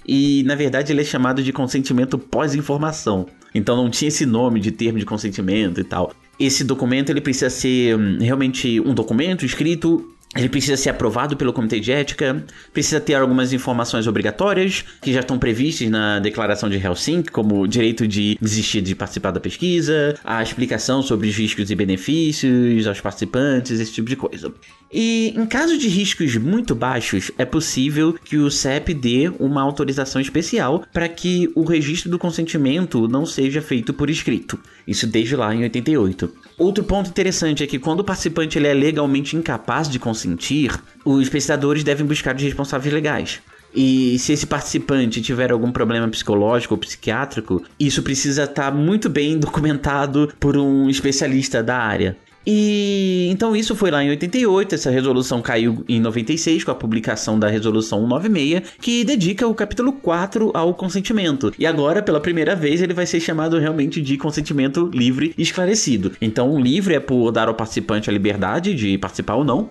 e 0.08 0.44
na 0.44 0.56
verdade 0.56 0.92
ele 0.92 1.02
é 1.02 1.06
chamado 1.06 1.44
de 1.44 1.52
consentimento 1.52 2.18
pós-informação. 2.18 3.28
Então 3.54 3.76
não 3.76 3.90
tinha 3.90 4.08
esse 4.08 4.26
nome 4.26 4.60
de 4.60 4.72
termo 4.72 5.00
de 5.00 5.06
consentimento 5.06 5.80
e 5.80 5.84
tal. 5.84 6.14
Esse 6.40 6.64
documento 6.64 7.10
ele 7.10 7.22
precisa 7.22 7.50
ser 7.50 7.98
hum, 7.98 8.18
realmente 8.20 8.80
um 8.80 8.94
documento 8.94 9.46
escrito 9.46 10.12
ele 10.36 10.48
precisa 10.48 10.78
ser 10.78 10.90
aprovado 10.90 11.36
pelo 11.36 11.52
Comitê 11.52 11.80
de 11.80 11.92
Ética, 11.92 12.44
precisa 12.74 13.02
ter 13.02 13.16
algumas 13.16 13.52
informações 13.52 14.08
obrigatórias 14.08 14.86
que 15.02 15.12
já 15.12 15.20
estão 15.20 15.38
previstas 15.38 15.90
na 15.90 16.20
Declaração 16.20 16.70
de 16.70 16.78
Helsinki, 16.78 17.30
como 17.32 17.62
o 17.62 17.68
direito 17.68 18.08
de 18.08 18.38
desistir 18.42 18.82
de 18.82 18.96
participar 18.96 19.32
da 19.32 19.42
pesquisa, 19.42 20.16
a 20.24 20.42
explicação 20.42 21.02
sobre 21.02 21.28
os 21.28 21.36
riscos 21.36 21.70
e 21.70 21.76
benefícios 21.76 22.88
aos 22.88 23.02
participantes, 23.02 23.80
esse 23.80 23.92
tipo 23.92 24.08
de 24.08 24.16
coisa. 24.16 24.54
E 24.94 25.34
em 25.36 25.46
caso 25.46 25.78
de 25.78 25.88
riscos 25.88 26.36
muito 26.38 26.76
baixos, 26.76 27.32
é 27.38 27.46
possível 27.46 28.14
que 28.14 28.38
o 28.38 28.52
CEP 28.52 28.94
dê 28.94 29.32
uma 29.40 29.62
autorização 29.62 30.22
especial 30.22 30.84
para 30.94 31.08
que 31.08 31.50
o 31.56 31.64
registro 31.64 32.10
do 32.10 32.20
consentimento 32.20 33.08
não 33.08 33.26
seja 33.26 33.62
feito 33.62 33.94
por 33.94 34.10
escrito. 34.10 34.60
Isso 34.88 35.08
desde 35.08 35.36
lá 35.36 35.54
em 35.54 35.64
88. 35.64 36.34
Outro 36.58 36.84
ponto 36.84 37.10
interessante 37.10 37.64
é 37.64 37.68
que 37.68 37.80
quando 37.80 38.02
o 38.02 38.04
participante 38.04 38.58
ele 38.58 38.68
é 38.68 38.74
legalmente 38.74 39.36
incapaz 39.36 39.90
de 39.90 40.00
consentir, 40.00 40.72
os 41.06 41.30
pesquisadores 41.30 41.84
devem 41.84 42.06
buscar 42.06 42.36
os 42.36 42.42
responsáveis 42.42 42.94
legais. 42.94 43.42
E 43.74 44.20
se 44.20 44.34
esse 44.34 44.46
participante 44.46 45.22
tiver 45.22 45.52
algum 45.52 45.72
problema 45.72 46.08
psicológico 46.10 46.74
ou 46.74 46.80
psiquiátrico, 46.80 47.64
isso 47.80 48.04
precisa 48.04 48.44
estar 48.44 48.72
muito 48.74 49.10
bem 49.10 49.38
documentado 49.38 50.32
por 50.40 50.58
um 50.58 50.90
especialista 50.90 51.64
da 51.64 51.78
área. 51.78 52.18
E 52.46 53.28
então 53.32 53.56
isso 53.56 53.76
foi 53.76 53.92
lá 53.92 54.04
em 54.04 54.10
88, 54.10 54.76
essa 54.76 54.90
resolução 54.90 55.42
caiu 55.42 55.84
em 55.88 56.00
96 56.00 56.64
com 56.64 56.72
a 56.72 56.76
publicação 56.76 57.38
da 57.38 57.48
resolução 57.48 58.00
196, 58.00 58.74
que 58.82 59.04
dedica 59.04 59.48
o 59.48 59.54
capítulo 59.54 59.94
4 59.94 60.52
ao 60.54 60.74
consentimento. 60.74 61.54
E 61.58 61.66
agora, 61.66 62.02
pela 62.02 62.20
primeira 62.20 62.56
vez, 62.56 62.82
ele 62.82 62.94
vai 62.94 63.06
ser 63.06 63.20
chamado 63.20 63.60
realmente 63.60 64.02
de 64.02 64.18
consentimento 64.18 64.90
livre 64.94 65.34
e 65.38 65.42
esclarecido. 65.42 66.14
Então, 66.22 66.60
livre 66.60 66.96
é 66.96 67.00
por 67.00 67.32
dar 67.32 67.48
ao 67.48 67.54
participante 67.54 68.10
a 68.10 68.14
liberdade 68.14 68.74
de 68.74 68.98
participar 68.98 69.36
ou 69.36 69.44
não 69.44 69.70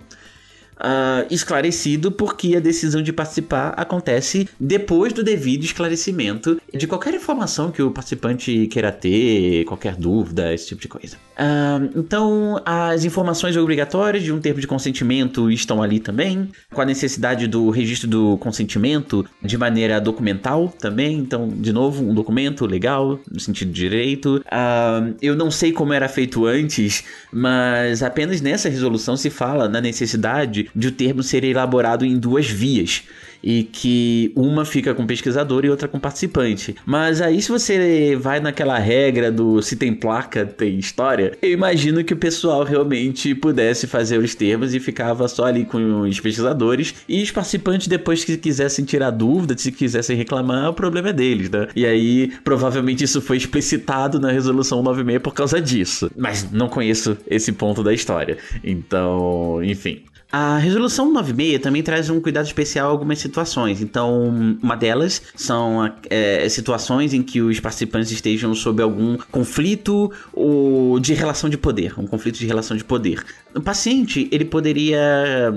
uh, 0.80 1.26
esclarecido 1.30 2.10
porque 2.10 2.56
a 2.56 2.60
decisão 2.60 3.02
de 3.02 3.12
participar 3.12 3.74
acontece 3.76 4.48
depois 4.58 5.12
do 5.12 5.22
devido 5.22 5.64
esclarecimento 5.64 6.60
de 6.72 6.86
qualquer 6.86 7.14
informação 7.14 7.70
que 7.70 7.82
o 7.82 7.90
participante 7.90 8.66
queira 8.68 8.90
ter, 8.90 9.64
qualquer 9.64 9.96
dúvida, 9.96 10.52
esse 10.52 10.66
tipo 10.68 10.80
de 10.80 10.88
coisa. 10.88 11.16
Uh, 11.38 11.98
então, 11.98 12.60
as 12.64 13.04
informações 13.04 13.56
obrigatórias 13.56 14.22
de 14.22 14.32
um 14.32 14.40
termo 14.40 14.60
de 14.60 14.66
consentimento 14.66 15.50
estão 15.50 15.82
ali 15.82 16.00
também, 16.00 16.48
com 16.72 16.80
a 16.80 16.84
necessidade 16.84 17.46
do 17.46 17.70
registro 17.70 18.08
do 18.08 18.36
consentimento 18.38 19.26
de 19.42 19.56
maneira 19.56 20.00
documental 20.00 20.72
também. 20.78 21.18
Então, 21.18 21.48
de 21.48 21.72
novo, 21.72 22.04
um 22.04 22.14
documento 22.14 22.66
legal, 22.66 23.18
no 23.30 23.40
sentido 23.40 23.72
direito. 23.72 24.42
Uh, 24.46 25.14
eu 25.20 25.34
não 25.34 25.50
sei 25.50 25.72
como 25.72 25.92
era 25.92 26.08
feito 26.08 26.46
antes, 26.46 27.04
mas 27.32 28.02
apenas 28.02 28.40
nessa 28.40 28.68
resolução 28.68 29.16
se 29.16 29.30
fala 29.30 29.68
na 29.68 29.80
necessidade 29.80 30.69
de 30.74 30.88
o 30.88 30.92
termo 30.92 31.22
ser 31.22 31.44
elaborado 31.44 32.04
em 32.04 32.18
duas 32.18 32.48
vias 32.48 33.02
e 33.42 33.64
que 33.64 34.32
uma 34.36 34.64
fica 34.64 34.94
com 34.94 35.06
pesquisador 35.06 35.64
e 35.64 35.70
outra 35.70 35.88
com 35.88 35.98
participante. 35.98 36.74
Mas 36.84 37.20
aí, 37.20 37.40
se 37.40 37.50
você 37.50 38.16
vai 38.16 38.40
naquela 38.40 38.78
regra 38.78 39.30
do 39.32 39.62
se 39.62 39.76
tem 39.76 39.94
placa, 39.94 40.44
tem 40.44 40.78
história, 40.78 41.32
eu 41.40 41.50
imagino 41.50 42.04
que 42.04 42.14
o 42.14 42.16
pessoal 42.16 42.64
realmente 42.64 43.34
pudesse 43.34 43.86
fazer 43.86 44.18
os 44.18 44.34
termos 44.34 44.74
e 44.74 44.80
ficava 44.80 45.26
só 45.28 45.46
ali 45.46 45.64
com 45.64 46.02
os 46.02 46.20
pesquisadores 46.20 46.94
e 47.08 47.22
os 47.22 47.30
participantes, 47.30 47.86
depois 47.86 48.24
que 48.24 48.36
quisessem 48.36 48.84
tirar 48.84 49.10
dúvida, 49.10 49.56
se 49.56 49.72
quisessem 49.72 50.16
reclamar, 50.16 50.70
o 50.70 50.74
problema 50.74 51.10
é 51.10 51.12
deles, 51.12 51.50
né? 51.50 51.68
E 51.74 51.86
aí, 51.86 52.32
provavelmente 52.44 53.04
isso 53.04 53.20
foi 53.20 53.36
explicitado 53.36 54.18
na 54.20 54.30
resolução 54.30 54.82
96 54.82 55.22
por 55.22 55.34
causa 55.34 55.60
disso. 55.60 56.10
Mas 56.16 56.50
não 56.50 56.68
conheço 56.68 57.16
esse 57.26 57.52
ponto 57.52 57.82
da 57.82 57.92
história. 57.92 58.38
Então, 58.62 59.62
enfim. 59.62 60.02
A 60.32 60.58
resolução 60.58 61.12
96 61.12 61.60
também 61.60 61.82
traz 61.82 62.08
um 62.08 62.20
cuidado 62.20 62.46
especial 62.46 62.88
a 62.88 62.90
algumas 62.90 63.18
situações. 63.18 63.80
Então, 63.80 64.58
uma 64.62 64.76
delas 64.76 65.22
são 65.34 65.92
é, 66.08 66.48
situações 66.48 67.12
em 67.12 67.22
que 67.22 67.40
os 67.40 67.58
participantes 67.58 68.10
estejam 68.12 68.54
sob 68.54 68.82
algum 68.82 69.16
conflito 69.30 70.10
ou 70.32 71.00
de 71.00 71.14
relação 71.14 71.50
de 71.50 71.58
poder, 71.58 71.98
um 71.98 72.06
conflito 72.06 72.38
de 72.38 72.46
relação 72.46 72.76
de 72.76 72.84
poder. 72.84 73.24
O 73.54 73.60
paciente 73.60 74.28
ele 74.30 74.44
poderia 74.44 75.52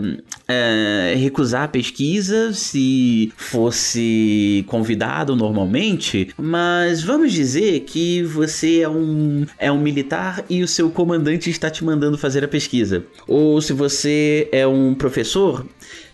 é, 0.47 1.13
recusar 1.17 1.63
a 1.63 1.67
pesquisa 1.67 2.51
se 2.53 3.31
fosse 3.37 4.65
convidado 4.67 5.35
normalmente, 5.35 6.29
mas 6.35 7.03
vamos 7.03 7.31
dizer 7.31 7.81
que 7.81 8.23
você 8.23 8.79
é 8.79 8.89
um, 8.89 9.45
é 9.59 9.71
um 9.71 9.79
militar 9.79 10.43
e 10.49 10.63
o 10.63 10.67
seu 10.67 10.89
comandante 10.89 11.49
está 11.49 11.69
te 11.69 11.83
mandando 11.83 12.17
fazer 12.17 12.43
a 12.43 12.47
pesquisa, 12.47 13.05
ou 13.27 13.61
se 13.61 13.73
você 13.73 14.49
é 14.63 14.67
um 14.67 14.95
professor 14.95 15.65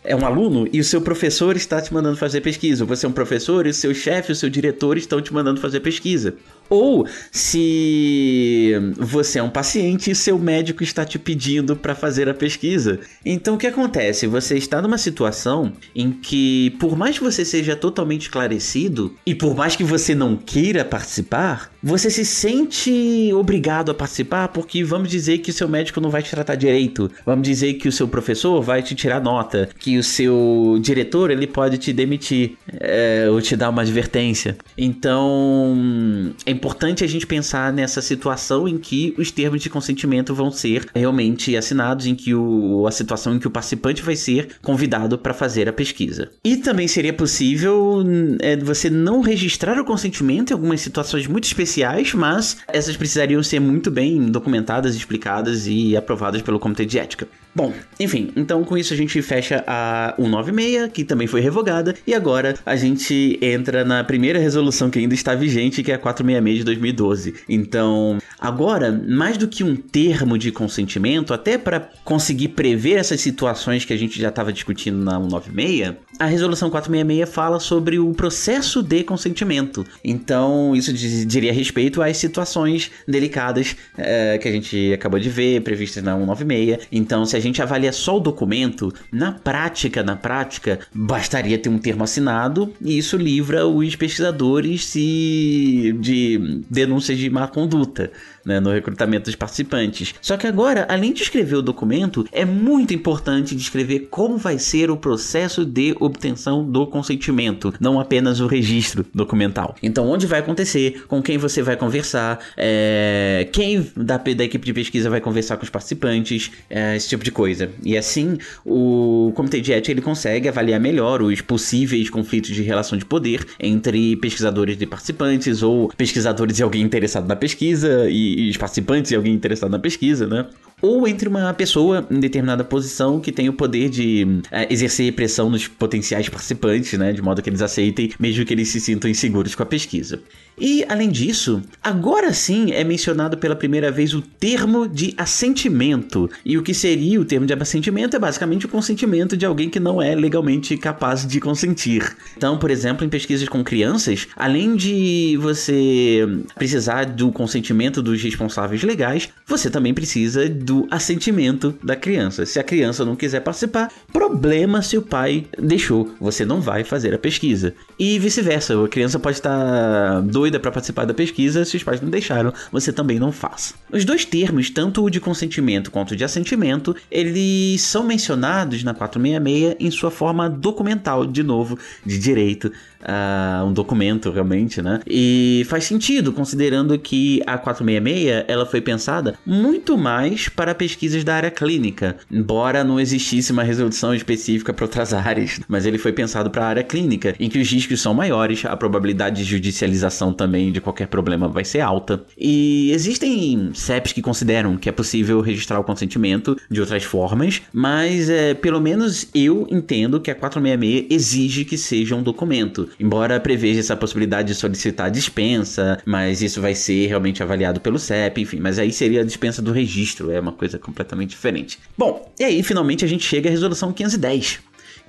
é 0.04 0.16
um 0.16 0.26
aluno 0.26 0.68
e 0.72 0.80
o 0.80 0.84
seu 0.84 1.02
professor 1.02 1.56
está 1.56 1.82
te 1.82 1.94
mandando 1.94 2.18
fazer 2.18 2.42
pesquisa. 2.42 2.86
Você 2.86 3.06
é 3.06 3.10
um 3.10 3.12
professor 3.12 3.66
e 3.66 3.70
o 3.70 3.74
seu 3.74 3.94
chefe, 3.94 4.32
o 4.32 4.36
seu 4.36 4.50
diretor 4.50 4.98
estão 4.98 5.22
te 5.22 5.34
mandando 5.34 5.60
fazer 5.60 5.82
pesquisa. 5.82 6.36
Ou 6.70 7.08
se 7.32 8.74
você 8.98 9.40
é 9.40 9.44
um 9.44 9.50
paciente 9.50 10.12
e 10.12 10.16
seu 10.16 10.38
médico 10.38 10.84
está 10.84 11.04
te 11.04 11.18
pedindo 11.18 11.76
para 11.76 11.96
fazer 11.96 12.30
a 12.30 12.34
pesquisa. 12.34 13.00
Então 13.26 13.56
o 13.56 13.58
que 13.58 13.68
acontece? 13.68 14.28
Você 14.28 14.58
está 14.58 14.82
numa 14.82 14.98
situação 14.98 15.74
em 15.96 16.12
que, 16.12 16.72
por 16.80 16.98
mais 16.98 17.18
que 17.18 17.24
você 17.24 17.44
seja 17.44 17.76
totalmente 17.76 18.24
esclarecido 18.24 19.16
e 19.26 19.34
por 19.34 19.56
mais 19.56 19.76
que 19.76 19.84
você 19.84 20.14
não 20.14 20.36
queira 20.36 20.86
participar, 20.86 21.72
você 21.82 22.10
se 22.10 22.26
sente 22.26 23.32
obrigado 23.34 23.90
a 23.90 23.94
participar 23.94 24.50
porque 24.50 24.84
vamos 24.84 25.10
dizer 25.10 25.40
que 25.40 25.50
o 25.50 25.54
seu 25.54 25.68
médico 25.68 26.02
não 26.02 26.10
vai 26.10 26.22
te 26.22 26.30
tratar 26.30 26.56
direito, 26.56 27.10
vamos 27.26 27.48
dizer 27.48 27.76
que 27.76 27.88
o 27.88 27.92
seu 27.92 28.08
professor 28.08 28.62
vai 28.62 28.84
te 28.84 28.94
tirar 28.94 29.22
nota, 29.22 29.70
que 29.80 29.98
o 29.98 30.04
seu 30.04 30.78
diretor 30.82 31.32
ele 31.32 31.48
pode 31.48 31.78
te 31.78 31.94
demitir 31.94 32.58
é, 32.80 33.28
ou 33.32 33.42
te 33.42 33.56
dar 33.56 33.70
uma 33.70 33.82
advertência. 33.82 34.58
Então 34.78 36.34
é 36.46 36.54
importante 36.60 37.06
a 37.06 37.08
gente 37.08 37.26
pensar 37.26 37.72
nessa 37.72 38.02
situação 38.02 38.68
em 38.68 38.78
que 38.78 39.16
os 39.18 39.32
termos 39.32 39.62
de 39.62 39.70
consentimento 39.70 40.36
vão 40.36 40.52
ser 40.52 40.86
realmente 40.94 41.56
assinados, 41.56 42.06
em 42.06 42.14
que 42.14 42.36
o, 42.36 42.86
a 42.86 42.92
situação 42.92 43.34
em 43.34 43.40
que 43.40 43.48
o 43.48 43.52
participante 43.52 44.02
vai 44.02 44.16
ser 44.16 44.50
convidado 44.62 45.18
para 45.18 45.34
fazer 45.34 45.70
a 45.70 45.74
pesquisa. 45.74 46.30
E 46.44 46.58
também 46.58 46.88
seria 46.88 47.14
possível 47.14 48.04
é, 48.42 48.58
você 48.58 48.90
não 48.90 49.22
registrar 49.22 49.80
o 49.80 49.86
consentimento 49.86 50.52
em 50.52 50.54
algumas 50.54 50.82
situações 50.82 51.28
muito 51.28 51.46
especiais, 51.46 52.14
mas 52.14 52.58
essas 52.68 52.98
precisariam 52.98 53.42
ser 53.42 53.62
muito 53.62 53.90
bem 53.90 54.30
documentadas, 54.30 54.96
explicadas 54.96 55.66
e 55.66 55.96
aprovadas 55.96 56.42
pelo 56.42 56.60
Comitê 56.60 56.86
de 56.86 57.00
Ética. 57.00 57.28
Bom, 57.54 57.74
enfim, 58.00 58.32
então 58.36 58.64
com 58.64 58.78
isso 58.78 58.94
a 58.94 58.98
gente 58.98 59.22
fecha 59.22 59.64
a 59.66 60.14
196, 60.18 60.92
que 60.94 61.04
também 61.04 61.28
foi 61.28 61.42
revogada, 61.42 61.96
e 62.06 62.14
agora 62.14 62.56
a 62.66 62.76
gente 62.76 63.40
entra 63.42 63.84
na 63.84 64.04
primeira 64.04 64.40
resolução 64.40 64.90
que 64.90 65.00
ainda 65.00 65.16
está 65.16 65.34
vigente, 65.34 65.82
que 65.82 65.92
é 65.92 65.96
a 65.96 66.00
466 66.00 66.60
de 66.60 66.64
2012. 66.64 67.36
Então, 67.50 68.20
agora, 68.40 68.92
mais 68.92 69.38
do 69.38 69.48
que 69.48 69.64
um 69.64 69.76
termo 69.76 70.38
de 70.38 70.52
consentimento, 70.52 71.34
até 71.34 71.58
para 71.58 71.90
conseguir 72.04 72.50
prever 72.50 72.98
essas 72.98 73.20
situações 73.20 73.84
que 73.84 73.94
a 73.94 73.98
gente 73.98 74.20
já 74.22 74.30
estava 74.30 74.54
discutindo 74.54 75.04
na 75.04 75.20
196, 75.20 75.96
a 76.20 76.26
resolução 76.26 76.70
466 76.70 77.34
fala 77.34 77.60
sobre 77.60 77.98
o 77.98 78.14
processo 78.14 78.84
de 78.84 79.04
consentimento. 79.04 79.86
Então, 80.04 80.76
isso 80.76 80.92
diria 80.92 81.54
respeito 81.54 82.02
às 82.02 82.18
situações 82.18 82.92
delicadas 83.08 83.76
é, 83.98 84.38
que 84.38 84.48
a 84.48 84.52
gente 84.52 84.94
acabou 84.94 85.18
de 85.18 85.30
ver, 85.30 85.62
previstas 85.62 86.04
na 86.04 86.18
196. 86.18 86.88
Então, 86.92 87.26
se 87.26 87.38
a 87.38 87.40
gente 87.40 87.62
avalia 87.62 87.94
só 87.94 88.18
o 88.18 88.20
documento, 88.20 88.94
na 89.12 89.32
prática, 89.32 90.04
na 90.04 90.18
prática, 90.18 90.80
bastaria 90.94 91.58
ter 91.58 91.70
um 91.70 91.80
termo 91.80 92.04
assinado 92.04 92.74
e 92.82 92.98
isso 92.98 93.16
livra 93.16 93.66
os 93.66 93.96
pesquisadores 93.96 94.86
se 94.86 95.96
de 96.02 96.64
denúncias 96.70 97.18
de 97.18 97.30
má 97.30 97.48
conduta 97.48 98.12
né, 98.50 98.60
no 98.60 98.72
recrutamento 98.72 99.26
dos 99.26 99.36
participantes. 99.36 100.16
Só 100.20 100.36
que 100.36 100.48
agora, 100.48 100.88
além 100.90 101.14
de 101.14 101.22
escrever 101.22 101.56
o 101.56 101.62
documento, 101.62 102.26
é 102.32 102.44
muito 102.44 102.94
importante 102.94 103.56
descrever 103.56 104.08
como 104.10 104.38
vai 104.38 104.58
ser 104.58 104.90
o 104.90 104.98
processo 104.98 105.64
de 105.64 105.96
obtenção 106.00 106.64
do 106.64 106.88
consentimento, 106.88 107.72
não 107.80 108.00
apenas 108.00 108.40
o 108.40 108.48
registro 108.48 109.06
documental. 109.14 109.76
Então, 109.84 110.10
onde 110.10 110.26
vai 110.26 110.40
acontecer, 110.40 111.04
com 111.08 111.22
quem 111.22 111.38
você 111.38 111.62
vai 111.62 111.78
conversar, 111.78 112.40
é, 112.58 113.48
quem 113.52 113.88
da, 113.96 114.18
da, 114.18 114.44
equipe 114.44 114.66
de 114.66 114.74
pesquisa 114.74 115.10
vai 115.10 115.22
conversar 115.22 115.58
com 115.58 115.64
os 115.64 115.70
participantes, 115.70 116.52
é, 116.70 116.96
esse 116.96 117.08
tipo 117.08 117.24
de 117.24 117.32
coisa. 117.32 117.70
E 117.84 117.96
assim, 117.96 118.38
o 118.66 119.32
comitê 119.36 119.62
de 119.62 119.72
ética 119.72 119.92
ele 119.92 120.02
consegue 120.02 120.48
avaliar 120.48 120.80
melhor 120.80 121.22
os 121.22 121.42
possíveis 121.42 122.10
conflitos 122.10 122.50
de 122.50 122.64
relação 122.64 122.98
de 122.98 123.06
poder 123.06 123.46
entre 123.60 124.16
pesquisadores 124.16 124.82
e 124.82 124.86
participantes 124.88 125.62
ou 125.62 125.90
pesquisadores 125.96 126.58
e 126.58 126.64
alguém 126.64 126.82
interessado 126.82 127.28
na 127.28 127.36
pesquisa 127.36 128.10
e 128.10 128.39
os 128.48 128.58
participantes 128.58 129.10
e 129.12 129.16
alguém 129.16 129.34
interessado 129.34 129.72
na 129.72 129.80
pesquisa, 129.80 130.28
né? 130.28 130.46
Ou 130.82 131.08
entre 131.08 131.28
uma 131.28 131.54
pessoa 131.54 132.08
em 132.10 132.20
determinada 132.20 132.64
posição 132.64 133.20
que 133.20 133.32
tem 133.32 133.50
o 133.50 133.54
poder 133.54 133.90
de 133.90 134.42
é, 134.52 134.72
exercer 134.72 135.12
pressão 135.14 135.50
nos 135.50 135.68
potenciais 135.68 136.30
participantes, 136.30 136.98
né? 136.98 137.12
De 137.12 137.22
modo 137.22 137.42
que 137.42 137.50
eles 137.50 137.62
aceitem, 137.62 138.12
mesmo 138.20 138.46
que 138.46 138.54
eles 138.54 138.70
se 138.70 138.80
sintam 138.80 139.10
inseguros 139.10 139.56
com 139.56 139.64
a 139.64 139.66
pesquisa. 139.66 140.22
E, 140.60 140.84
além 140.90 141.10
disso, 141.10 141.62
agora 141.82 142.34
sim 142.34 142.72
é 142.72 142.84
mencionado 142.84 143.38
pela 143.38 143.56
primeira 143.56 143.90
vez 143.92 144.14
o 144.14 144.22
termo 144.22 144.88
de 144.88 145.14
assentimento. 145.18 146.30
E 146.44 146.58
o 146.58 146.64
que 146.64 146.74
seria 146.74 147.20
o 147.20 147.26
termo 147.26 147.46
de 147.46 147.54
assentimento 147.54 148.16
é 148.16 148.20
basicamente 148.20 148.66
o 148.66 148.70
consentimento 148.70 149.38
de 149.38 149.46
alguém 149.46 149.70
que 149.70 149.80
não 149.80 150.02
é 150.02 150.14
legalmente 150.14 150.76
capaz 150.78 151.26
de 151.26 151.40
consentir. 151.40 152.16
Então, 152.36 152.58
por 152.58 152.70
exemplo, 152.70 153.06
em 153.06 153.10
pesquisas 153.10 153.48
com 153.48 153.64
crianças, 153.64 154.28
além 154.36 154.76
de 154.76 155.38
você 155.42 156.28
precisar 156.56 157.06
do 157.06 157.32
consentimento 157.32 158.02
dos 158.02 158.22
responsáveis 158.22 158.84
legais, 158.84 159.30
você 159.50 159.70
também 159.70 159.94
precisa 159.94 160.48
do 160.48 160.88
assentimento 160.92 161.76
da 161.84 161.96
criança. 161.96 162.46
Se 162.46 162.60
a 162.60 162.64
criança 162.64 163.04
não 163.04 163.16
quiser 163.16 163.42
participar, 163.42 163.92
problema 164.14 164.84
se 164.84 164.96
o 164.96 165.02
pai 165.02 165.48
deixou. 165.58 166.14
Você 166.22 166.46
não 166.46 166.62
vai 166.62 166.84
fazer 166.84 167.16
a 167.16 167.18
pesquisa. 167.18 167.74
E 167.98 168.20
vice-versa, 168.20 168.82
a 168.82 168.88
criança 168.88 169.18
pode 169.18 169.38
estar 169.38 170.22
doida 170.22 170.60
para 170.60 170.72
participar 170.72 171.06
da 171.06 171.14
pesquisa, 171.14 171.66
se 171.66 171.76
os 171.76 171.84
pais 171.84 172.00
não 172.00 172.10
deixaram, 172.10 172.54
você 172.72 172.94
também 172.94 173.18
não 173.18 173.32
faz. 173.32 173.74
Os 173.92 174.06
dois 174.06 174.24
termos, 174.24 174.70
tanto 174.70 175.04
o 175.04 175.10
de 175.10 175.20
consentimento 175.20 175.90
quanto 175.90 176.12
o 176.12 176.16
de 176.16 176.24
assentimento, 176.24 176.96
eles 177.10 177.82
são 177.82 178.04
mencionados 178.04 178.84
na 178.84 178.94
466 178.94 179.78
em 179.80 179.90
sua 179.90 180.12
forma 180.12 180.48
documental, 180.48 181.26
de 181.26 181.42
novo, 181.42 181.80
de 182.06 182.20
direito, 182.20 182.72
uh, 183.02 183.66
um 183.66 183.74
documento 183.74 184.32
realmente, 184.32 184.82
né? 184.82 185.00
E 185.08 185.66
faz 185.70 185.86
sentido, 185.86 186.34
considerando 186.34 186.98
que 186.98 187.42
a 187.46 187.58
466 187.58 188.46
ela 188.48 188.66
foi 188.66 188.82
pensada 188.82 189.38
muito 189.46 189.98
mais 189.98 190.50
para 190.50 190.76
pesquisas 190.76 191.24
da 191.24 191.36
área 191.36 191.52
clínica, 191.52 192.18
embora 192.32 192.84
não 192.84 193.00
existisse 193.00 193.52
uma 193.52 193.64
resolução 193.64 194.14
específica 194.14 194.74
para 194.74 194.86
outras 194.86 195.14
áreas, 195.14 195.60
mas 195.68 195.86
ele 195.86 195.98
foi 195.98 196.12
pensado 196.12 196.50
para 196.50 196.66
a 196.66 196.68
área 196.68 196.84
clínica, 196.84 197.36
em 197.40 197.50
que 197.50 197.60
os 197.60 197.72
riscos 197.72 198.02
são 198.02 198.14
maiores, 198.14 198.66
a 198.66 198.76
probabilidade 198.76 199.38
de 199.38 199.50
judicialização 199.50 200.34
também 200.34 200.72
de 200.72 200.82
qualquer 200.82 201.08
problema 201.08 201.48
vai 201.48 201.66
ser 201.66 201.82
alta. 201.82 202.24
E 202.38 202.92
existem 202.92 203.72
CEPs 203.74 204.14
que 204.14 204.22
consideram 204.22 204.78
que 204.78 204.90
é 204.90 204.92
possível 204.92 205.42
registrar 205.42 205.80
o 205.80 205.84
consentimento 205.84 206.58
de 206.70 206.80
outras 206.80 207.04
formas, 207.04 207.62
mas 207.74 208.30
é, 208.30 208.54
pelo 208.54 208.80
menos 208.80 209.28
eu 209.34 209.68
entendo 209.70 210.20
que 210.20 210.32
a 210.32 210.36
466 210.36 211.08
exige 211.10 211.66
que 211.66 211.78
seja 211.78 212.16
um 212.16 212.24
documento, 212.24 212.89
embora 213.00 213.40
preveja 213.40 213.80
essa 213.80 213.96
possibilidade 213.96 214.50
de 214.50 214.56
solicitar 214.56 215.12
dispensa, 215.12 216.02
mas 216.06 216.42
isso 216.42 216.62
vai 216.62 216.76
ser 216.76 217.08
realmente 217.08 217.44
avaliado 217.44 217.80
pelo 217.80 218.00
CEP, 218.00 218.42
enfim, 218.42 218.60
mas 218.60 218.80
aí 218.80 218.92
seria 218.92 219.22
a 219.22 219.26
dispensa 219.26 219.62
do 219.62 219.72
registro, 219.72 220.32
é 220.32 220.40
uma 220.40 220.54
coisa 220.54 220.78
completamente 220.80 221.32
diferente. 221.32 221.80
Bom, 221.98 222.32
e 222.40 222.44
aí 222.44 222.64
finalmente 222.64 223.04
a 223.04 223.08
gente 223.08 223.24
chega 223.24 223.50
à 223.50 223.52
resolução 223.52 223.92
510, 223.92 224.60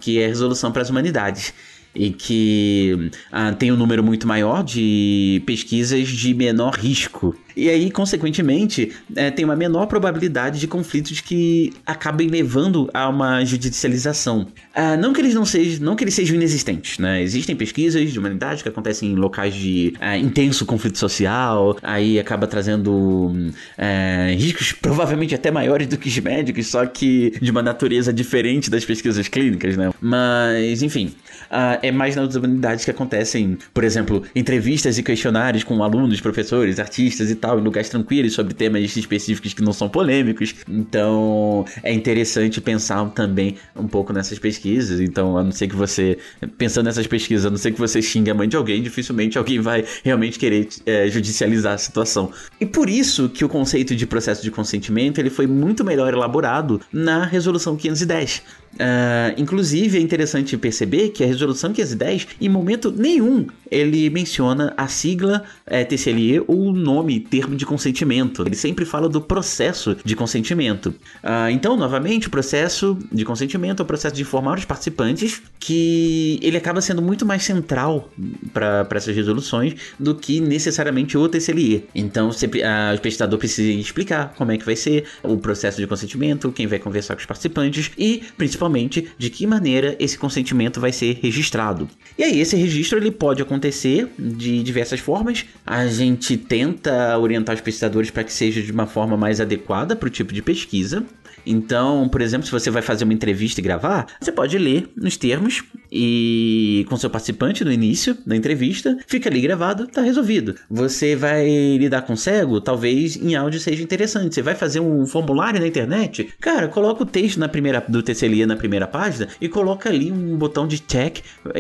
que 0.01 0.19
é 0.19 0.25
a 0.25 0.29
resolução 0.29 0.73
para 0.73 0.83
as 0.83 0.91
humanidades 0.91 1.53
e 1.95 2.11
que 2.11 3.11
ah, 3.33 3.53
tem 3.53 3.73
um 3.73 3.77
número 3.77 4.03
muito 4.03 4.27
maior 4.27 4.63
de 4.63 5.43
pesquisas 5.45 6.09
de 6.09 6.35
menor 6.35 6.75
risco. 6.75 7.37
E 7.57 7.69
aí, 7.69 7.91
consequentemente, 7.91 8.93
é, 9.17 9.31
tem 9.31 9.45
uma 9.45 9.57
menor 9.57 9.87
probabilidade 9.87 10.59
de 10.59 10.67
conflitos 10.67 11.21
que 11.21 11.73
acabem 11.85 12.29
levando 12.29 12.89
a 12.93 13.09
uma 13.09 13.45
judicialização. 13.45 14.47
Ah, 14.75 14.97
não 14.97 15.13
que 15.13 15.21
eles 15.21 15.35
não 15.35 15.45
sejam, 15.45 15.85
não 15.85 15.97
que 15.97 16.05
eles 16.05 16.15
sejam 16.15 16.37
inexistentes, 16.37 16.99
né? 16.99 17.23
Existem 17.23 17.57
pesquisas 17.57 18.13
de 18.13 18.19
humanidade 18.19 18.63
que 18.63 18.69
acontecem 18.69 19.13
em 19.13 19.15
locais 19.15 19.55
de 19.55 19.95
ah, 20.01 20.17
intenso 20.17 20.65
conflito 20.65 20.99
social, 20.99 21.77
aí 21.83 22.19
acaba 22.19 22.47
trazendo 22.47 23.33
é, 23.77 24.35
riscos 24.39 24.73
provavelmente 24.73 25.35
até 25.35 25.51
maiores 25.51 25.87
do 25.87 25.97
que 25.97 26.09
os 26.09 26.19
médicos, 26.19 26.67
só 26.67 26.87
que 26.87 27.33
de 27.41 27.51
uma 27.51 27.63
natureza 27.63 28.13
diferente 28.13 28.71
das 28.71 28.85
pesquisas 28.85 29.29
clínicas, 29.29 29.77
né? 29.77 29.91
Mas, 30.01 30.83
enfim, 30.83 31.13
ah, 31.51 31.79
é 31.83 31.91
mais 31.91 32.15
nas 32.17 32.35
humanidades 32.35 32.85
que 32.85 32.91
acontecem, 32.91 33.59
por 33.75 33.85
exemplo, 33.85 34.23
entrevistas 34.35 34.99
e 34.99 35.03
questionários 35.03 35.65
com 35.65 35.83
alunos, 35.83 36.21
professores, 36.21 36.79
artistas 36.79 37.31
e 37.31 37.35
tal, 37.41 37.59
em 37.59 37.63
lugares 37.63 37.89
tranquilos 37.89 38.35
sobre 38.35 38.55
temas 38.55 38.97
específicos 38.97 39.55
que 39.55 39.63
não 39.63 39.73
são 39.73 39.89
polêmicos. 39.89 40.55
Então 40.69 41.65
é 41.83 41.93
interessante 41.93 42.61
pensar 42.61 43.09
também 43.11 43.57
um 43.75 43.89
pouco 43.89 44.13
nessas 44.13 44.39
pesquisas. 44.39 45.01
Então, 45.01 45.37
a 45.37 45.43
não 45.43 45.53
ser 45.53 45.69
que 45.69 45.77
você, 45.77 46.19
pensando 46.59 46.87
nessas 46.87 47.07
pesquisas, 47.07 47.47
a 47.47 47.51
não 47.51 47.57
ser 47.57 47.73
que 47.73 47.79
você 47.79 48.03
xingue 48.03 48.31
a 48.31 48.35
mãe 48.35 48.49
de 48.49 48.57
alguém, 48.57 48.83
dificilmente 48.83 49.39
alguém 49.39 49.61
vai 49.61 49.85
realmente 50.05 50.39
querer 50.39 50.69
é, 50.87 51.09
judicializar 51.09 51.75
a 51.75 51.79
situação. 51.79 52.31
E 52.61 52.67
por 52.67 52.89
isso 52.89 53.29
que 53.29 53.45
o 53.45 53.49
conceito 53.49 53.95
de 53.97 54.07
processo 54.07 54.43
de 54.43 54.51
consentimento 54.51 55.19
ele 55.19 55.31
foi 55.31 55.47
muito 55.47 55.85
melhor 55.85 56.13
elaborado 56.13 56.81
na 56.93 57.25
Resolução 57.25 57.77
510. 57.77 58.43
Uh, 58.75 59.35
inclusive, 59.37 59.99
é 59.99 60.01
interessante 60.01 60.57
perceber 60.57 61.11
que 61.11 61.25
a 61.25 61.27
resolução 61.27 61.73
510, 61.73 62.29
em 62.41 62.49
momento 62.49 62.93
nenhum, 62.93 63.47
ele 63.71 64.09
menciona 64.11 64.73
a 64.77 64.89
sigla 64.89 65.45
é, 65.67 65.85
TCLE 65.85 66.41
ou 66.47 66.69
o 66.69 66.73
nome, 66.73 67.21
termo 67.21 67.57
de 67.57 67.67
consentimento. 67.67 68.43
Ele 68.47 68.57
sempre 68.57 68.85
fala 68.85 69.09
do 69.09 69.21
processo 69.21 69.97
de 70.05 70.17
consentimento. 70.17 70.89
Uh, 71.23 71.51
então, 71.51 71.77
novamente, 71.77 72.29
o 72.29 72.31
processo 72.31 72.99
de 73.13 73.25
consentimento 73.25 73.81
é 73.81 73.83
o 73.83 73.87
processo 73.87 74.15
de 74.15 74.23
informar 74.23 74.59
os 74.59 74.65
participantes 74.65 75.43
que 75.59 76.39
ele 76.43 76.57
acaba 76.57 76.81
sendo 76.81 77.03
muito 77.03 77.27
mais 77.27 77.43
central 77.43 78.11
para 78.53 78.87
essas 78.93 79.15
resoluções 79.15 79.75
do 79.99 80.15
que 80.15 80.41
necessariamente 80.41 81.17
o 81.19 81.29
TCLE. 81.29 81.85
Então, 81.95 82.33
sempre, 82.33 82.63
uh, 82.63 82.95
o 82.97 83.01
pesquisador 83.01 83.39
precisa 83.39 83.71
explicar 83.71 84.33
como 84.37 84.53
é 84.53 84.59
que 84.59 84.65
vai 84.65 84.77
ser 84.77 85.05
o 85.23 85.37
processo 85.37 85.79
de 85.79 85.87
consentimento, 85.87 86.51
quem 86.53 86.67
vai 86.67 86.79
conversar 86.79 87.15
com 87.15 87.21
os 87.21 87.27
participantes 87.27 87.91
e, 87.99 88.23
principalmente, 88.37 88.60
principalmente 88.61 89.09
de 89.17 89.31
que 89.31 89.47
maneira 89.47 89.97
esse 89.99 90.19
consentimento 90.19 90.81
vai 90.81 90.93
ser 90.93 91.19
registrado. 91.23 91.89
E 92.19 92.23
aí 92.23 92.41
esse 92.41 92.55
registro 92.57 92.99
ele 92.99 93.11
pode 93.11 93.41
acontecer 93.41 94.09
de 94.19 94.63
diversas 94.63 95.01
formas. 95.01 95.47
A 95.67 95.87
gente 95.87 96.37
tenta 96.37 97.17
orientar 97.19 97.55
os 97.55 97.63
pesquisadores 97.63 98.11
para 98.11 98.25
que 98.25 98.33
seja 98.33 98.61
de 98.61 98.71
uma 98.71 98.87
forma 98.87 99.17
mais 99.17 99.41
adequada 99.41 99.97
para 99.97 100.07
o 100.07 100.11
tipo 100.11 100.35
de 100.35 100.43
pesquisa. 100.43 101.05
Então, 101.47 102.07
por 102.09 102.21
exemplo, 102.21 102.45
se 102.45 102.53
você 102.53 102.71
vai 102.71 102.83
fazer 102.83 103.05
uma 103.05 103.15
entrevista 103.15 103.61
e 103.61 103.65
gravar, 103.65 104.07
você 104.21 104.31
pode 104.31 104.59
ler 104.59 104.91
nos 104.95 105.17
termos 105.17 105.65
e 105.91 106.87
com 106.89 106.97
seu 106.97 107.11
participante 107.11 107.65
no 107.65 107.73
início 107.73 108.17
da 108.25 108.37
entrevista, 108.37 108.97
fica 109.07 109.29
ali 109.29 109.41
gravado, 109.41 109.87
tá 109.87 110.03
resolvido. 110.03 110.55
Você 110.71 111.17
vai 111.17 111.49
lidar 111.77 112.03
com 112.03 112.17
cego, 112.17 112.61
talvez 112.61 113.17
em 113.17 113.35
áudio 113.35 113.61
seja 113.61 113.83
interessante. 113.83 114.35
Você 114.35 114.43
vai 114.43 114.55
fazer 114.55 114.81
um 114.81 115.07
formulário 115.07 115.61
na 115.61 115.67
internet, 115.67 116.29
cara, 116.41 116.69
coloca 116.69 117.03
o 117.03 117.07
texto 117.07 117.39
na 117.39 117.49
primeira 117.49 117.85
do 117.89 118.03
TCLIA 118.03 118.47
na 118.47 118.57
primeira 118.57 118.87
página 118.87 119.29
e 119.41 119.49
coloca 119.49 119.89
ali 119.89 120.13
um 120.13 120.37
botão 120.37 120.67
de 120.67 120.79
check 120.79 121.19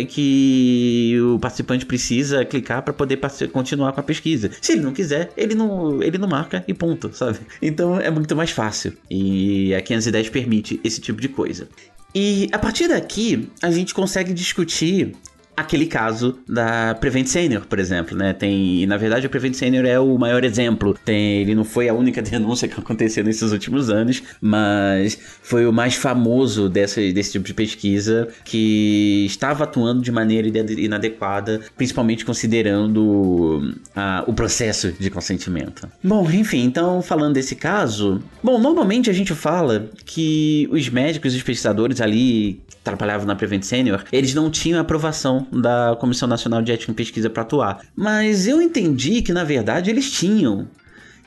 que 0.08 1.16
o 1.20 1.38
participante 1.38 1.86
precisa 1.86 2.44
clicar 2.44 2.82
para 2.82 2.92
poder 2.92 3.18
continuar 3.52 3.92
com 3.92 4.00
a 4.00 4.02
pesquisa. 4.02 4.50
Se 4.60 4.72
ele 4.72 4.82
não 4.82 4.92
quiser, 4.92 5.30
ele 5.36 5.54
não, 5.54 6.02
ele 6.02 6.18
não 6.18 6.28
marca 6.28 6.64
e 6.66 6.74
ponto, 6.74 7.10
sabe? 7.12 7.38
Então 7.60 8.00
é 8.00 8.10
muito 8.10 8.34
mais 8.36 8.50
fácil. 8.50 8.92
E 9.10 9.74
a 9.74 9.80
510 9.80 10.28
permite 10.28 10.80
esse 10.84 11.00
tipo 11.00 11.20
de 11.20 11.28
coisa. 11.28 11.68
E 12.14 12.48
a 12.52 12.58
partir 12.58 12.88
daqui, 12.88 13.50
a 13.62 13.70
gente 13.70 13.94
consegue 13.94 14.32
discutir 14.32 15.14
aquele 15.60 15.86
caso 15.86 16.38
da 16.48 16.94
Prevent 16.94 17.26
Senior, 17.26 17.66
por 17.66 17.78
exemplo, 17.78 18.16
né? 18.16 18.32
Tem, 18.32 18.86
na 18.86 18.96
verdade 18.96 19.26
o 19.26 19.30
Prevent 19.30 19.54
Senior 19.54 19.84
é 19.84 19.98
o 19.98 20.18
maior 20.18 20.44
exemplo. 20.44 20.96
Tem, 21.04 21.40
ele 21.40 21.54
não 21.54 21.64
foi 21.64 21.88
a 21.88 21.94
única 21.94 22.20
denúncia 22.22 22.68
que 22.68 22.78
aconteceu 22.78 23.24
nesses 23.24 23.52
últimos 23.52 23.90
anos, 23.90 24.22
mas 24.40 25.18
foi 25.42 25.66
o 25.66 25.72
mais 25.72 25.94
famoso 25.94 26.68
dessa, 26.68 27.00
desse 27.12 27.32
tipo 27.32 27.46
de 27.46 27.54
pesquisa 27.54 28.28
que 28.44 29.24
estava 29.26 29.64
atuando 29.64 30.02
de 30.02 30.10
maneira 30.10 30.48
inadequada, 30.48 31.60
principalmente 31.76 32.24
considerando 32.24 33.74
a, 33.94 34.24
o 34.26 34.32
processo 34.32 34.92
de 34.92 35.10
consentimento. 35.10 35.88
Bom, 36.02 36.28
enfim, 36.30 36.64
então 36.64 37.02
falando 37.02 37.34
desse 37.34 37.54
caso, 37.54 38.22
bom, 38.42 38.58
normalmente 38.58 39.10
a 39.10 39.12
gente 39.12 39.34
fala 39.34 39.90
que 40.04 40.68
os 40.70 40.88
médicos 40.88 41.34
e 41.34 41.36
os 41.36 41.42
pesquisadores 41.42 42.00
ali 42.00 42.20
que 42.40 42.76
trabalhavam 42.82 43.26
na 43.26 43.36
Prevent 43.36 43.62
Senior, 43.62 44.04
eles 44.12 44.34
não 44.34 44.50
tinham 44.50 44.80
aprovação 44.80 45.46
da 45.52 45.96
Comissão 46.00 46.28
Nacional 46.28 46.62
de 46.62 46.72
Ética 46.72 46.92
em 46.92 46.94
Pesquisa 46.94 47.30
para 47.30 47.42
atuar. 47.42 47.80
Mas 47.94 48.46
eu 48.46 48.60
entendi 48.60 49.22
que, 49.22 49.32
na 49.32 49.44
verdade, 49.44 49.90
eles 49.90 50.10
tinham. 50.10 50.68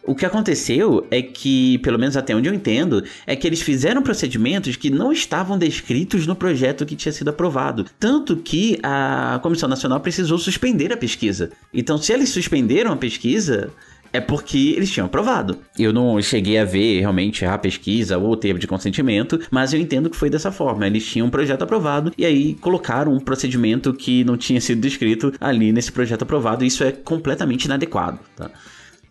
O 0.06 0.14
que 0.14 0.26
aconteceu 0.26 1.08
é 1.10 1.22
que, 1.22 1.78
pelo 1.78 1.98
menos 1.98 2.18
até 2.18 2.36
onde 2.36 2.50
eu 2.50 2.54
entendo, 2.54 3.04
é 3.26 3.38
que 3.38 3.48
eles 3.48 3.62
fizeram 3.62 4.02
procedimentos 4.02 4.76
que 4.76 4.90
não 4.90 5.14
estavam 5.14 5.58
descritos 5.58 6.28
no 6.28 6.36
projeto 6.36 6.86
que 6.86 6.96
tinha 6.96 7.14
sido 7.14 7.30
aprovado. 7.30 7.86
Tanto 7.98 8.36
que 8.36 8.78
a 8.84 9.40
Comissão 9.42 9.70
Nacional 9.70 10.02
precisou 10.02 10.38
suspender 10.38 10.92
a 10.92 10.98
pesquisa. 10.98 11.52
Então, 11.74 11.98
se 11.98 12.12
eles 12.12 12.30
suspenderam 12.30 12.92
a 12.92 12.98
pesquisa, 12.98 13.72
é 14.14 14.22
porque 14.22 14.74
eles 14.78 14.92
tinham 14.92 15.08
aprovado. 15.08 15.58
Eu 15.78 15.92
não 15.92 16.22
cheguei 16.22 16.60
a 16.60 16.64
ver 16.64 17.00
realmente 17.00 17.44
a 17.44 17.58
pesquisa 17.58 18.18
ou 18.18 18.32
o 18.32 18.38
termo 18.38 18.60
de 18.60 18.68
consentimento, 18.68 19.40
mas 19.50 19.74
eu 19.74 19.80
entendo 19.80 20.10
que 20.10 20.16
foi 20.16 20.30
dessa 20.30 20.52
forma. 20.52 20.86
Eles 20.86 21.06
tinham 21.06 21.28
um 21.28 21.32
projeto 21.32 21.64
aprovado 21.64 22.14
e 22.18 22.26
aí 22.26 22.54
colocaram 22.56 23.12
um 23.12 23.20
procedimento 23.20 23.94
que 23.94 24.24
não 24.24 24.38
tinha 24.38 24.62
sido 24.62 24.80
descrito 24.80 25.34
ali 25.42 25.72
nesse 25.72 25.92
projeto 25.92 26.22
aprovado. 26.22 26.64
E 26.64 26.68
isso 26.68 26.84
é 26.84 26.92
completamente 26.92 27.66
inadequado, 27.66 28.20
tá? 28.36 28.52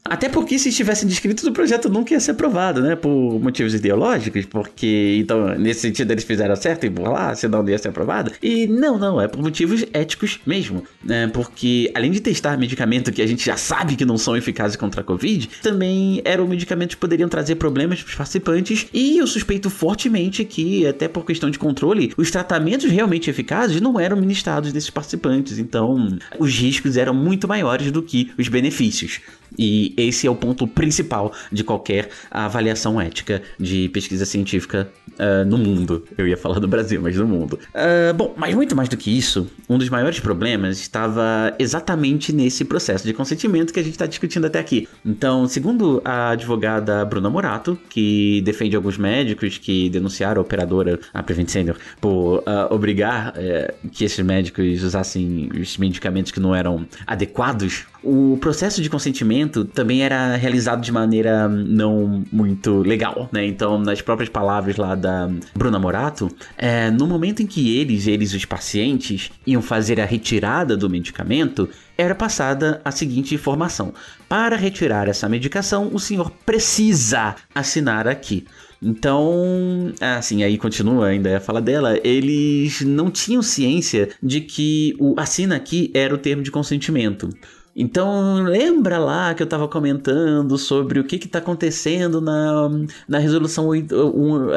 Até 0.04 0.28
porque 0.28 0.58
se 0.58 0.68
estivessem 0.68 1.08
descritos, 1.08 1.44
o 1.44 1.52
projeto 1.52 1.88
nunca 1.88 2.12
ia 2.12 2.20
ser 2.20 2.32
aprovado, 2.32 2.82
né? 2.82 2.96
Por 2.96 3.40
motivos 3.40 3.72
ideológicos, 3.72 4.44
porque, 4.46 5.16
então, 5.18 5.56
nesse 5.56 5.80
sentido 5.80 6.10
eles 6.10 6.24
fizeram 6.24 6.56
certo 6.56 6.84
e 6.84 6.90
por 6.90 7.08
lá, 7.08 7.34
senão 7.36 7.62
não 7.62 7.70
ia 7.70 7.78
ser 7.78 7.88
aprovado. 7.88 8.32
E 8.42 8.66
não, 8.66 8.98
não, 8.98 9.20
é 9.20 9.28
por 9.28 9.40
motivos 9.40 9.84
éticos 9.92 10.40
mesmo, 10.44 10.82
né? 11.04 11.28
Porque, 11.28 11.90
além 11.94 12.10
de 12.10 12.20
testar 12.20 12.58
medicamento 12.58 13.12
que 13.12 13.22
a 13.22 13.26
gente 13.26 13.46
já 13.46 13.56
sabe 13.56 13.94
que 13.94 14.04
não 14.04 14.18
são 14.18 14.36
eficazes 14.36 14.76
contra 14.76 15.02
a 15.02 15.04
Covid, 15.04 15.48
também 15.62 16.20
eram 16.24 16.48
medicamentos 16.48 16.96
que 16.96 17.00
poderiam 17.00 17.28
trazer 17.28 17.54
problemas 17.54 18.02
para 18.02 18.10
os 18.10 18.14
participantes 18.16 18.88
e 18.92 19.18
eu 19.18 19.26
suspeito 19.26 19.70
fortemente 19.70 20.44
que, 20.44 20.84
até 20.84 21.06
por 21.06 21.24
questão 21.24 21.48
de 21.48 21.58
controle, 21.58 22.12
os 22.16 22.30
tratamentos 22.30 22.90
realmente 22.90 23.30
eficazes 23.30 23.80
não 23.80 23.98
eram 24.00 24.16
ministrados 24.16 24.72
desses 24.72 24.90
participantes, 24.90 25.58
então 25.58 26.18
os 26.40 26.52
riscos 26.54 26.96
eram 26.96 27.14
muito 27.14 27.46
maiores 27.46 27.92
do 27.92 28.02
que 28.02 28.32
os 28.36 28.48
benefícios. 28.48 29.20
E 29.58 29.94
esse 29.96 30.26
é 30.26 30.30
o 30.30 30.34
ponto 30.34 30.66
principal 30.66 31.32
de 31.50 31.64
qualquer 31.64 32.08
avaliação 32.30 33.00
ética 33.00 33.42
de 33.58 33.88
pesquisa 33.88 34.24
científica 34.24 34.90
uh, 35.12 35.44
no 35.46 35.58
mundo. 35.58 36.04
Eu 36.16 36.26
ia 36.26 36.36
falar 36.36 36.58
do 36.58 36.68
Brasil, 36.68 37.00
mas 37.02 37.16
no 37.16 37.26
mundo. 37.26 37.58
Uh, 37.74 38.14
bom, 38.14 38.34
mas 38.36 38.54
muito 38.54 38.74
mais 38.74 38.88
do 38.88 38.96
que 38.96 39.16
isso, 39.16 39.50
um 39.68 39.78
dos 39.78 39.88
maiores 39.88 40.20
problemas 40.20 40.80
estava 40.80 41.54
exatamente 41.58 42.32
nesse 42.32 42.64
processo 42.64 43.06
de 43.06 43.12
consentimento 43.12 43.72
que 43.72 43.80
a 43.80 43.82
gente 43.82 43.92
está 43.92 44.06
discutindo 44.06 44.46
até 44.46 44.58
aqui. 44.58 44.88
Então, 45.04 45.46
segundo 45.46 46.00
a 46.04 46.30
advogada 46.30 47.04
Bruna 47.04 47.30
Morato, 47.30 47.78
que 47.88 48.40
defende 48.42 48.76
alguns 48.76 48.98
médicos 48.98 49.58
que 49.58 49.90
denunciaram 49.90 50.40
a 50.40 50.42
operadora, 50.42 50.98
a 51.12 51.22
Prevent 51.22 51.48
Senior, 51.48 51.76
por 52.00 52.38
uh, 52.38 52.42
obrigar 52.70 53.34
uh, 53.36 53.88
que 53.88 54.04
esses 54.04 54.24
médicos 54.24 54.82
usassem 54.82 55.50
os 55.54 55.76
medicamentos 55.78 56.32
que 56.32 56.40
não 56.40 56.54
eram 56.54 56.86
adequados, 57.06 57.84
o 58.02 58.36
processo 58.40 58.82
de 58.82 58.90
consentimento 58.90 59.64
também 59.64 60.02
era 60.02 60.34
realizado 60.36 60.82
de 60.82 60.90
maneira 60.90 61.48
não 61.48 62.24
muito 62.32 62.78
legal, 62.78 63.28
né? 63.32 63.46
Então, 63.46 63.78
nas 63.78 64.02
próprias 64.02 64.28
palavras 64.28 64.76
lá 64.76 64.94
da 64.94 65.30
Bruna 65.54 65.78
Morato, 65.78 66.28
é, 66.58 66.90
no 66.90 67.06
momento 67.06 67.42
em 67.42 67.46
que 67.46 67.78
eles, 67.78 68.06
eles, 68.06 68.34
os 68.34 68.44
pacientes, 68.44 69.30
iam 69.46 69.62
fazer 69.62 70.00
a 70.00 70.04
retirada 70.04 70.76
do 70.76 70.90
medicamento, 70.90 71.68
era 71.96 72.14
passada 72.14 72.80
a 72.84 72.90
seguinte 72.90 73.34
informação: 73.34 73.94
para 74.28 74.56
retirar 74.56 75.08
essa 75.08 75.28
medicação, 75.28 75.90
o 75.92 76.00
senhor 76.00 76.30
precisa 76.44 77.36
assinar 77.54 78.08
aqui. 78.08 78.44
Então, 78.84 79.92
assim, 80.00 80.42
aí 80.42 80.58
continua 80.58 81.06
ainda 81.06 81.36
a 81.36 81.40
fala 81.40 81.62
dela, 81.62 81.96
eles 82.02 82.80
não 82.80 83.12
tinham 83.12 83.40
ciência 83.40 84.08
de 84.20 84.40
que 84.40 84.96
o 84.98 85.14
assina 85.16 85.54
aqui 85.54 85.88
era 85.94 86.12
o 86.12 86.18
termo 86.18 86.42
de 86.42 86.50
consentimento. 86.50 87.30
Então, 87.74 88.42
lembra 88.44 88.98
lá 88.98 89.34
que 89.34 89.42
eu 89.42 89.46
estava 89.46 89.66
comentando 89.66 90.58
sobre 90.58 91.00
o 91.00 91.04
que 91.04 91.16
está 91.16 91.38
acontecendo 91.38 92.20
na, 92.20 92.70
na 93.08 93.18
resolução 93.18 93.66
8, 93.66 93.94
um, 94.14 94.50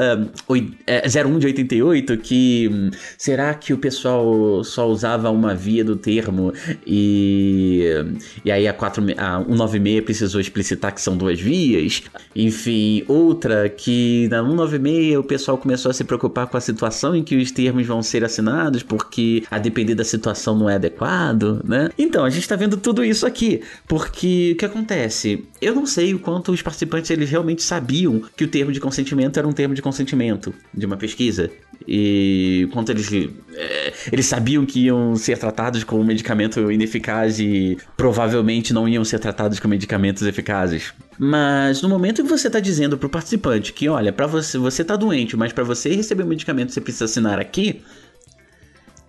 é, 0.85 1.03
01 1.25 1.39
de 1.39 1.45
88, 1.47 2.17
que 2.17 2.69
hum, 2.71 2.89
será 3.17 3.53
que 3.53 3.71
o 3.73 3.77
pessoal 3.77 4.63
só 4.65 4.87
usava 4.87 5.29
uma 5.29 5.55
via 5.55 5.83
do 5.83 5.95
termo 5.95 6.51
e, 6.85 7.85
e 8.43 8.51
aí 8.51 8.67
a, 8.67 8.73
4, 8.73 9.03
a 9.17 9.43
196 9.43 10.03
precisou 10.03 10.41
explicitar 10.41 10.93
que 10.93 11.01
são 11.01 11.15
duas 11.15 11.39
vias? 11.39 12.03
Enfim, 12.35 13.03
outra 13.07 13.69
que 13.69 14.27
na 14.29 14.43
196 14.43 15.17
o 15.17 15.23
pessoal 15.23 15.57
começou 15.57 15.89
a 15.89 15.93
se 15.93 16.03
preocupar 16.03 16.47
com 16.47 16.57
a 16.57 16.61
situação 16.61 17.15
em 17.15 17.23
que 17.23 17.37
os 17.37 17.49
termos 17.51 17.87
vão 17.87 18.03
ser 18.03 18.25
assinados 18.25 18.83
porque 18.83 19.43
a 19.49 19.57
depender 19.57 19.95
da 19.95 20.03
situação 20.03 20.57
não 20.57 20.69
é 20.69 20.75
adequado, 20.75 21.61
né? 21.63 21.89
Então, 21.97 22.25
a 22.25 22.29
gente 22.29 22.41
está 22.41 22.57
vendo 22.57 22.75
tudo 22.75 23.04
isso 23.05 23.25
aqui, 23.25 23.61
porque 23.87 24.51
o 24.53 24.57
que 24.57 24.65
acontece? 24.65 25.45
Eu 25.61 25.73
não 25.75 25.85
sei 25.85 26.13
o 26.13 26.19
quanto 26.19 26.51
os 26.51 26.61
participantes 26.61 27.09
eles 27.11 27.29
realmente 27.29 27.63
sabiam 27.63 28.21
que 28.35 28.43
o 28.43 28.47
termo 28.47 28.71
de 28.71 28.79
consentimento 28.79 29.37
era 29.37 29.47
um 29.47 29.51
termo 29.51 29.73
de 29.73 29.81
consentimento 29.81 30.53
de 30.73 30.85
uma 30.85 30.97
pesquisa 30.97 31.49
e 31.87 32.67
quanto 32.71 32.91
eles 32.91 33.09
é, 33.53 33.93
eles 34.11 34.25
sabiam 34.25 34.65
que 34.65 34.85
iam 34.85 35.15
ser 35.15 35.37
tratados 35.37 35.83
com 35.83 35.99
um 35.99 36.03
medicamento 36.03 36.71
ineficaz 36.71 37.39
e 37.39 37.77
provavelmente 37.95 38.73
não 38.73 38.87
iam 38.87 39.03
ser 39.03 39.19
tratados 39.19 39.59
com 39.59 39.67
medicamentos 39.67 40.23
eficazes. 40.23 40.93
Mas 41.17 41.81
no 41.81 41.89
momento 41.89 42.23
que 42.23 42.29
você 42.29 42.47
está 42.47 42.59
dizendo 42.59 42.97
para 42.97 43.07
o 43.07 43.09
participante 43.09 43.71
que, 43.71 43.87
olha, 43.87 44.11
para 44.11 44.27
você 44.27 44.57
você 44.57 44.83
tá 44.83 44.95
doente, 44.95 45.37
mas 45.37 45.53
para 45.53 45.63
você 45.63 45.93
receber 45.93 46.23
o 46.23 46.27
medicamento 46.27 46.71
você 46.71 46.81
precisa 46.81 47.05
assinar 47.05 47.39
aqui, 47.39 47.81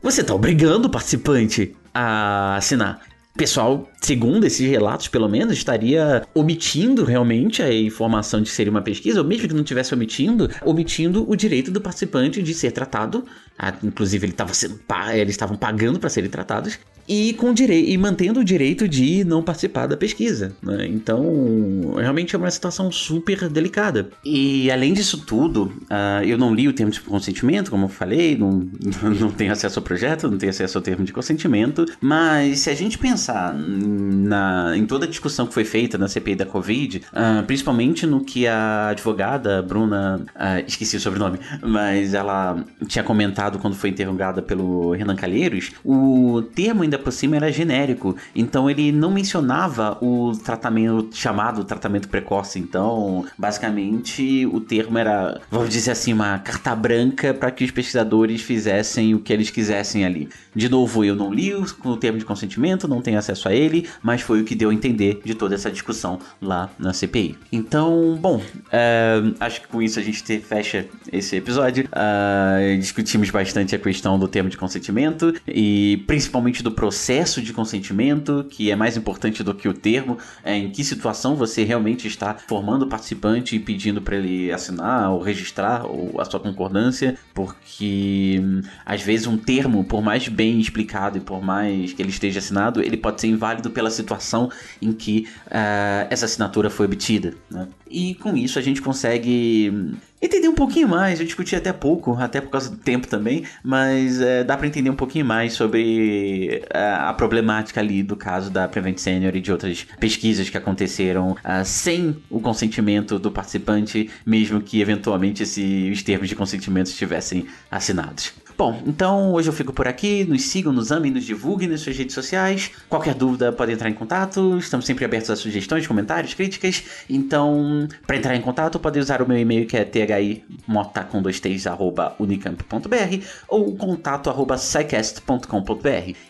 você 0.03 0.21
está 0.21 0.35
obrigando 0.35 0.87
o 0.87 0.91
participante 0.91 1.75
a 1.93 2.57
assinar 2.57 3.01
pessoal, 3.37 3.88
segundo 4.01 4.45
esses 4.45 4.69
relatos, 4.69 5.09
pelo 5.09 5.29
menos, 5.29 5.57
estaria 5.57 6.23
omitindo 6.35 7.05
realmente 7.05 7.63
a 7.63 7.73
informação 7.73 8.41
de 8.41 8.49
ser 8.49 8.69
uma 8.69 8.83
pesquisa, 8.83 9.21
ou 9.21 9.27
mesmo 9.27 9.49
que 9.49 9.55
não 9.55 9.63
estivesse 9.63 9.95
omitindo, 9.95 10.51
omitindo 10.65 11.29
o 11.29 11.37
direito 11.37 11.71
do 11.71 11.81
participante 11.81 12.43
de 12.43 12.55
ser 12.55 12.73
tratado. 12.73 13.25
Ah, 13.59 13.75
inclusive, 13.83 14.27
ele 14.27 14.33
tava 14.33 14.53
sendo, 14.55 14.79
eles 15.15 15.35
estavam 15.35 15.57
pagando 15.57 15.99
para 15.99 16.11
serem 16.11 16.31
tratados 16.31 16.79
e 17.09 17.35
com 17.35 17.53
direito 17.53 17.89
e 17.89 17.97
mantendo 17.97 18.41
o 18.41 18.45
direito 18.45 18.89
de 18.89 19.25
não 19.25 19.43
participar 19.43 19.87
da 19.87 19.97
pesquisa. 19.97 20.55
Né? 20.63 20.87
Então, 20.87 21.95
realmente 21.97 22.35
é 22.35 22.39
uma 22.39 22.51
situação 22.51 22.91
super 22.91 23.49
delicada. 23.49 24.09
E 24.25 24.71
além 24.71 24.93
disso 24.93 25.19
tudo, 25.19 25.73
uh, 25.85 26.25
eu 26.25 26.37
não 26.37 26.55
li 26.55 26.69
o 26.69 26.73
termo 26.73 26.93
de 26.93 27.01
consentimento, 27.01 27.71
como 27.71 27.85
eu 27.85 27.89
falei, 27.89 28.37
não, 28.37 28.69
não 29.21 29.31
tenho 29.31 29.53
acesso 29.53 29.79
ao 29.79 29.85
projeto, 29.85 30.31
não 30.31 30.39
tenho 30.39 30.51
acesso 30.51 30.79
ao 30.79 30.83
termo 30.83 31.05
de 31.05 31.13
consentimento, 31.13 31.87
mas 32.01 32.61
se 32.61 32.71
a 32.71 32.75
gente 32.75 32.99
pensar 32.99 33.55
na, 33.99 34.77
em 34.77 34.87
toda 34.87 35.07
a 35.07 35.09
discussão 35.09 35.47
que 35.47 35.55
foi 35.55 35.65
feita 35.65 35.97
na 35.99 36.09
CPI 36.09 36.37
da 36.37 36.47
Covid, 36.47 37.03
uh, 37.13 37.43
principalmente 37.47 38.07
no 38.07 38.25
que 38.25 38.47
a 38.47 38.89
advogada 38.89 39.63
Bruna, 39.63 40.21
uh, 40.35 40.65
esqueci 40.67 40.97
o 40.97 41.01
sobrenome, 41.01 41.39
mas 41.63 42.15
ela 42.15 42.65
tinha 42.87 43.03
comentado 43.03 43.59
quando 43.59 43.75
foi 43.75 43.91
interrogada 43.91 44.43
pelo 44.43 44.93
Renan 44.93 45.17
Calheiros, 45.17 45.73
o 45.85 46.43
termo 46.55 46.83
ainda 46.83 46.99
por 46.99 47.13
cima 47.13 47.37
era 47.37 47.51
genérico, 47.51 48.17
então 48.35 48.69
ele 48.69 48.93
não 48.93 49.11
mencionava 49.11 49.99
o 50.01 50.33
tratamento 50.33 51.17
chamado 51.17 51.65
tratamento 51.65 52.09
precoce. 52.09 52.59
Então, 52.59 53.25
basicamente, 53.37 54.47
o 54.47 54.61
termo 54.61 54.99
era, 54.99 55.41
vamos 55.51 55.69
dizer 55.69 55.93
assim, 55.93 56.13
uma 56.13 56.39
carta 56.39 56.75
branca 56.75 57.35
para 57.35 57.51
que 57.51 57.65
os 57.65 57.71
pesquisadores 57.71 58.43
fizessem 58.43 59.15
o 59.15 59.21
que 59.21 59.33
eles 59.33 59.51
quisessem 59.51 60.05
ali. 60.05 60.29
De 60.55 60.69
novo, 60.69 61.05
eu 61.05 61.15
não 61.15 61.33
li 61.33 61.55
o 61.55 61.97
termo 61.97 62.19
de 62.19 62.25
consentimento, 62.25 62.89
não 62.89 63.01
tenho 63.01 63.19
acesso 63.19 63.49
a 63.49 63.55
ele, 63.55 63.76
mas 64.03 64.23
foi 64.23 64.41
o 64.41 64.45
que 64.45 64.55
deu 64.55 64.71
a 64.71 64.75
entender 64.75 65.21
de 65.25 65.35
toda 65.35 65.55
essa 65.55 65.71
discussão 65.71 66.19
lá 66.41 66.71
na 66.79 66.93
CPI. 66.93 67.37
Então, 67.51 68.17
bom, 68.21 68.41
é, 68.79 69.23
acho 69.41 69.62
que 69.62 69.69
com 69.69 69.81
isso 69.81 69.99
a 69.99 70.03
gente 70.03 70.23
te, 70.23 70.39
fecha 70.39 70.87
esse 71.11 71.35
episódio. 71.35 71.87
Uh, 71.87 72.77
discutimos 72.79 73.31
bastante 73.31 73.75
a 73.75 73.79
questão 73.79 74.19
do 74.19 74.29
termo 74.29 74.51
de 74.51 74.57
consentimento 74.59 75.35
e 75.49 76.05
principalmente 76.07 76.62
do 76.62 76.71
processo 76.71 77.41
de 77.41 77.55
consentimento, 77.55 78.45
que 78.51 78.71
é 78.71 78.77
mais 78.77 78.95
importante 78.95 79.43
do 79.43 79.55
que 79.55 79.67
o 79.67 79.73
termo, 79.73 80.19
é 80.45 80.55
em 80.55 80.71
que 80.71 80.85
situação 80.85 81.37
você 81.37 81.65
realmente 81.65 82.07
está 82.07 82.35
formando 82.35 82.83
o 82.83 82.87
participante 82.87 83.57
e 83.57 83.59
pedindo 83.59 84.03
para 84.03 84.17
ele 84.17 84.53
assinar 84.53 85.11
ou 85.11 85.23
registrar 85.23 85.87
ou 85.87 86.21
a 86.21 86.25
sua 86.27 86.39
concordância, 86.39 87.17
porque 87.33 88.39
hum, 88.43 88.61
às 88.85 89.01
vezes 89.01 89.27
um 89.27 89.39
termo, 89.39 89.85
por 89.85 90.03
mais 90.03 90.29
bem 90.29 90.61
explicado 90.61 91.17
e 91.17 91.21
por 91.21 91.43
mais 91.43 91.95
que 91.95 92.03
ele 92.03 92.11
esteja 92.11 92.41
assinado, 92.41 92.83
ele 92.83 92.99
pode 92.99 93.23
ser 93.23 93.29
inválido 93.29 93.71
pela 93.71 93.91
situação 93.91 94.51
em 94.83 94.93
que 94.93 95.27
uh, 95.47 96.07
essa 96.11 96.27
assinatura 96.27 96.69
foi 96.69 96.85
obtida. 96.85 97.35
Né? 97.51 97.67
E 97.89 98.15
com 98.17 98.37
isso 98.37 98.59
a 98.59 98.62
gente 98.67 98.83
consegue 98.83 99.97
entender 100.21 100.49
um 100.49 100.55
pouquinho 100.55 100.89
mais. 100.89 101.21
Eu 101.21 101.27
discuti 101.27 101.55
até 101.55 101.73
pouco, 101.73 102.15
até 102.15 102.41
por 102.41 102.51
causa 102.51 102.71
do 102.71 102.77
tempo 102.77 103.07
também, 103.07 103.45
mas 103.63 104.21
é, 104.21 104.45
dá 104.45 104.57
para 104.57 104.67
entender 104.67 104.91
um 104.91 104.97
pouquinho 104.97 105.25
mais 105.25 105.53
sobre 105.53 106.63
a, 106.73 106.79
é, 106.79 106.95
a, 106.95 107.13
problemática 107.15 107.81
ali 107.81 108.03
do 108.03 108.17
caso 108.17 108.51
da 108.51 108.67
Prevent 108.69 108.99
Senior 108.99 109.35
e 109.35 109.41
de 109.41 109.53
outras 109.53 109.87
pesquisas 109.99 110.51
que 110.51 110.57
aconteceram 110.57 111.33
uh, 111.33 111.65
sem 111.65 112.17
o 112.31 112.41
consentimento 112.41 113.19
do 113.19 113.31
participante, 113.31 114.11
mesmo 114.25 114.61
que 114.61 114.81
eventualmente 114.81 115.43
esses 115.43 116.03
termos 116.03 116.29
de 116.29 116.35
consentimento 116.35 116.87
estivessem 116.87 117.47
assinados. 117.71 118.33
Bom, 118.59 118.83
então 118.87 119.35
hoje 119.35 119.51
eu 119.51 119.53
fico 119.53 119.71
por 119.71 119.87
aqui. 119.87 120.25
Nos 120.25 120.45
sigam, 120.45 120.73
nos 120.73 120.90
amem, 120.90 121.11
nos 121.11 121.25
divulguem 121.25 121.69
nas 121.69 121.83
suas 121.83 121.97
redes 121.97 122.14
sociais. 122.14 122.71
Qualquer 122.88 123.14
dúvida 123.14 123.53
pode 123.53 123.73
entrar 123.73 123.90
em 123.90 123.92
contato. 123.92 124.57
Estamos 124.57 124.87
sempre 124.87 125.05
abertos 125.05 125.29
a 125.29 125.37
sugestões, 125.37 125.87
comentários, 125.87 126.33
críticas. 126.33 126.83
Então, 127.09 127.87
para 128.07 128.16
entrar 128.16 128.35
em 128.35 128.40
contato, 128.40 128.79
pode 128.79 128.99
usar 128.99 129.21
o 129.21 129.29
meu 129.29 129.37
e-mail 129.37 129.66
que 129.66 129.77
é 129.77 129.85
thimota 129.85 131.05
com 131.05 131.21
dois 131.21 131.38
t's, 131.38 131.66
arroba 131.66 132.16
unicamp.br 132.19 133.25
ou 133.47 133.77
contato 133.77 134.31
arroba 134.31 134.57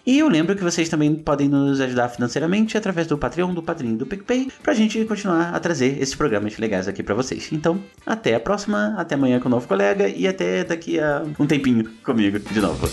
E 0.04 0.18
eu 0.18 0.28
lembro 0.28 0.56
que 0.56 0.64
vocês 0.64 0.88
também 0.88 1.14
podem 1.14 1.48
nos 1.48 1.80
ajudar 1.80 2.08
financeiramente 2.08 2.76
através 2.76 3.06
do 3.06 3.16
Patreon, 3.16 3.54
do 3.54 3.62
Padrinho 3.62 3.96
do 3.96 4.06
PicPay, 4.06 4.48
pra 4.64 4.74
gente 4.74 5.04
continuar 5.04 5.54
a 5.54 5.60
trazer 5.60 6.02
esses 6.02 6.16
programas 6.16 6.58
legais 6.58 6.88
aqui 6.88 7.04
para 7.04 7.14
vocês. 7.14 7.50
Então, 7.52 7.80
até 8.04 8.34
a 8.34 8.40
próxima, 8.40 8.96
até 8.98 9.14
amanhã 9.14 9.38
com 9.38 9.48
um 9.48 9.52
novo 9.52 9.68
colega 9.68 10.08
e 10.08 10.26
até 10.26 10.64
daqui 10.64 10.98
a 10.98 11.22
um 11.38 11.46
tempinho 11.46 11.84
comigo 12.16 12.38
de 12.38 12.60
novo. 12.62 12.88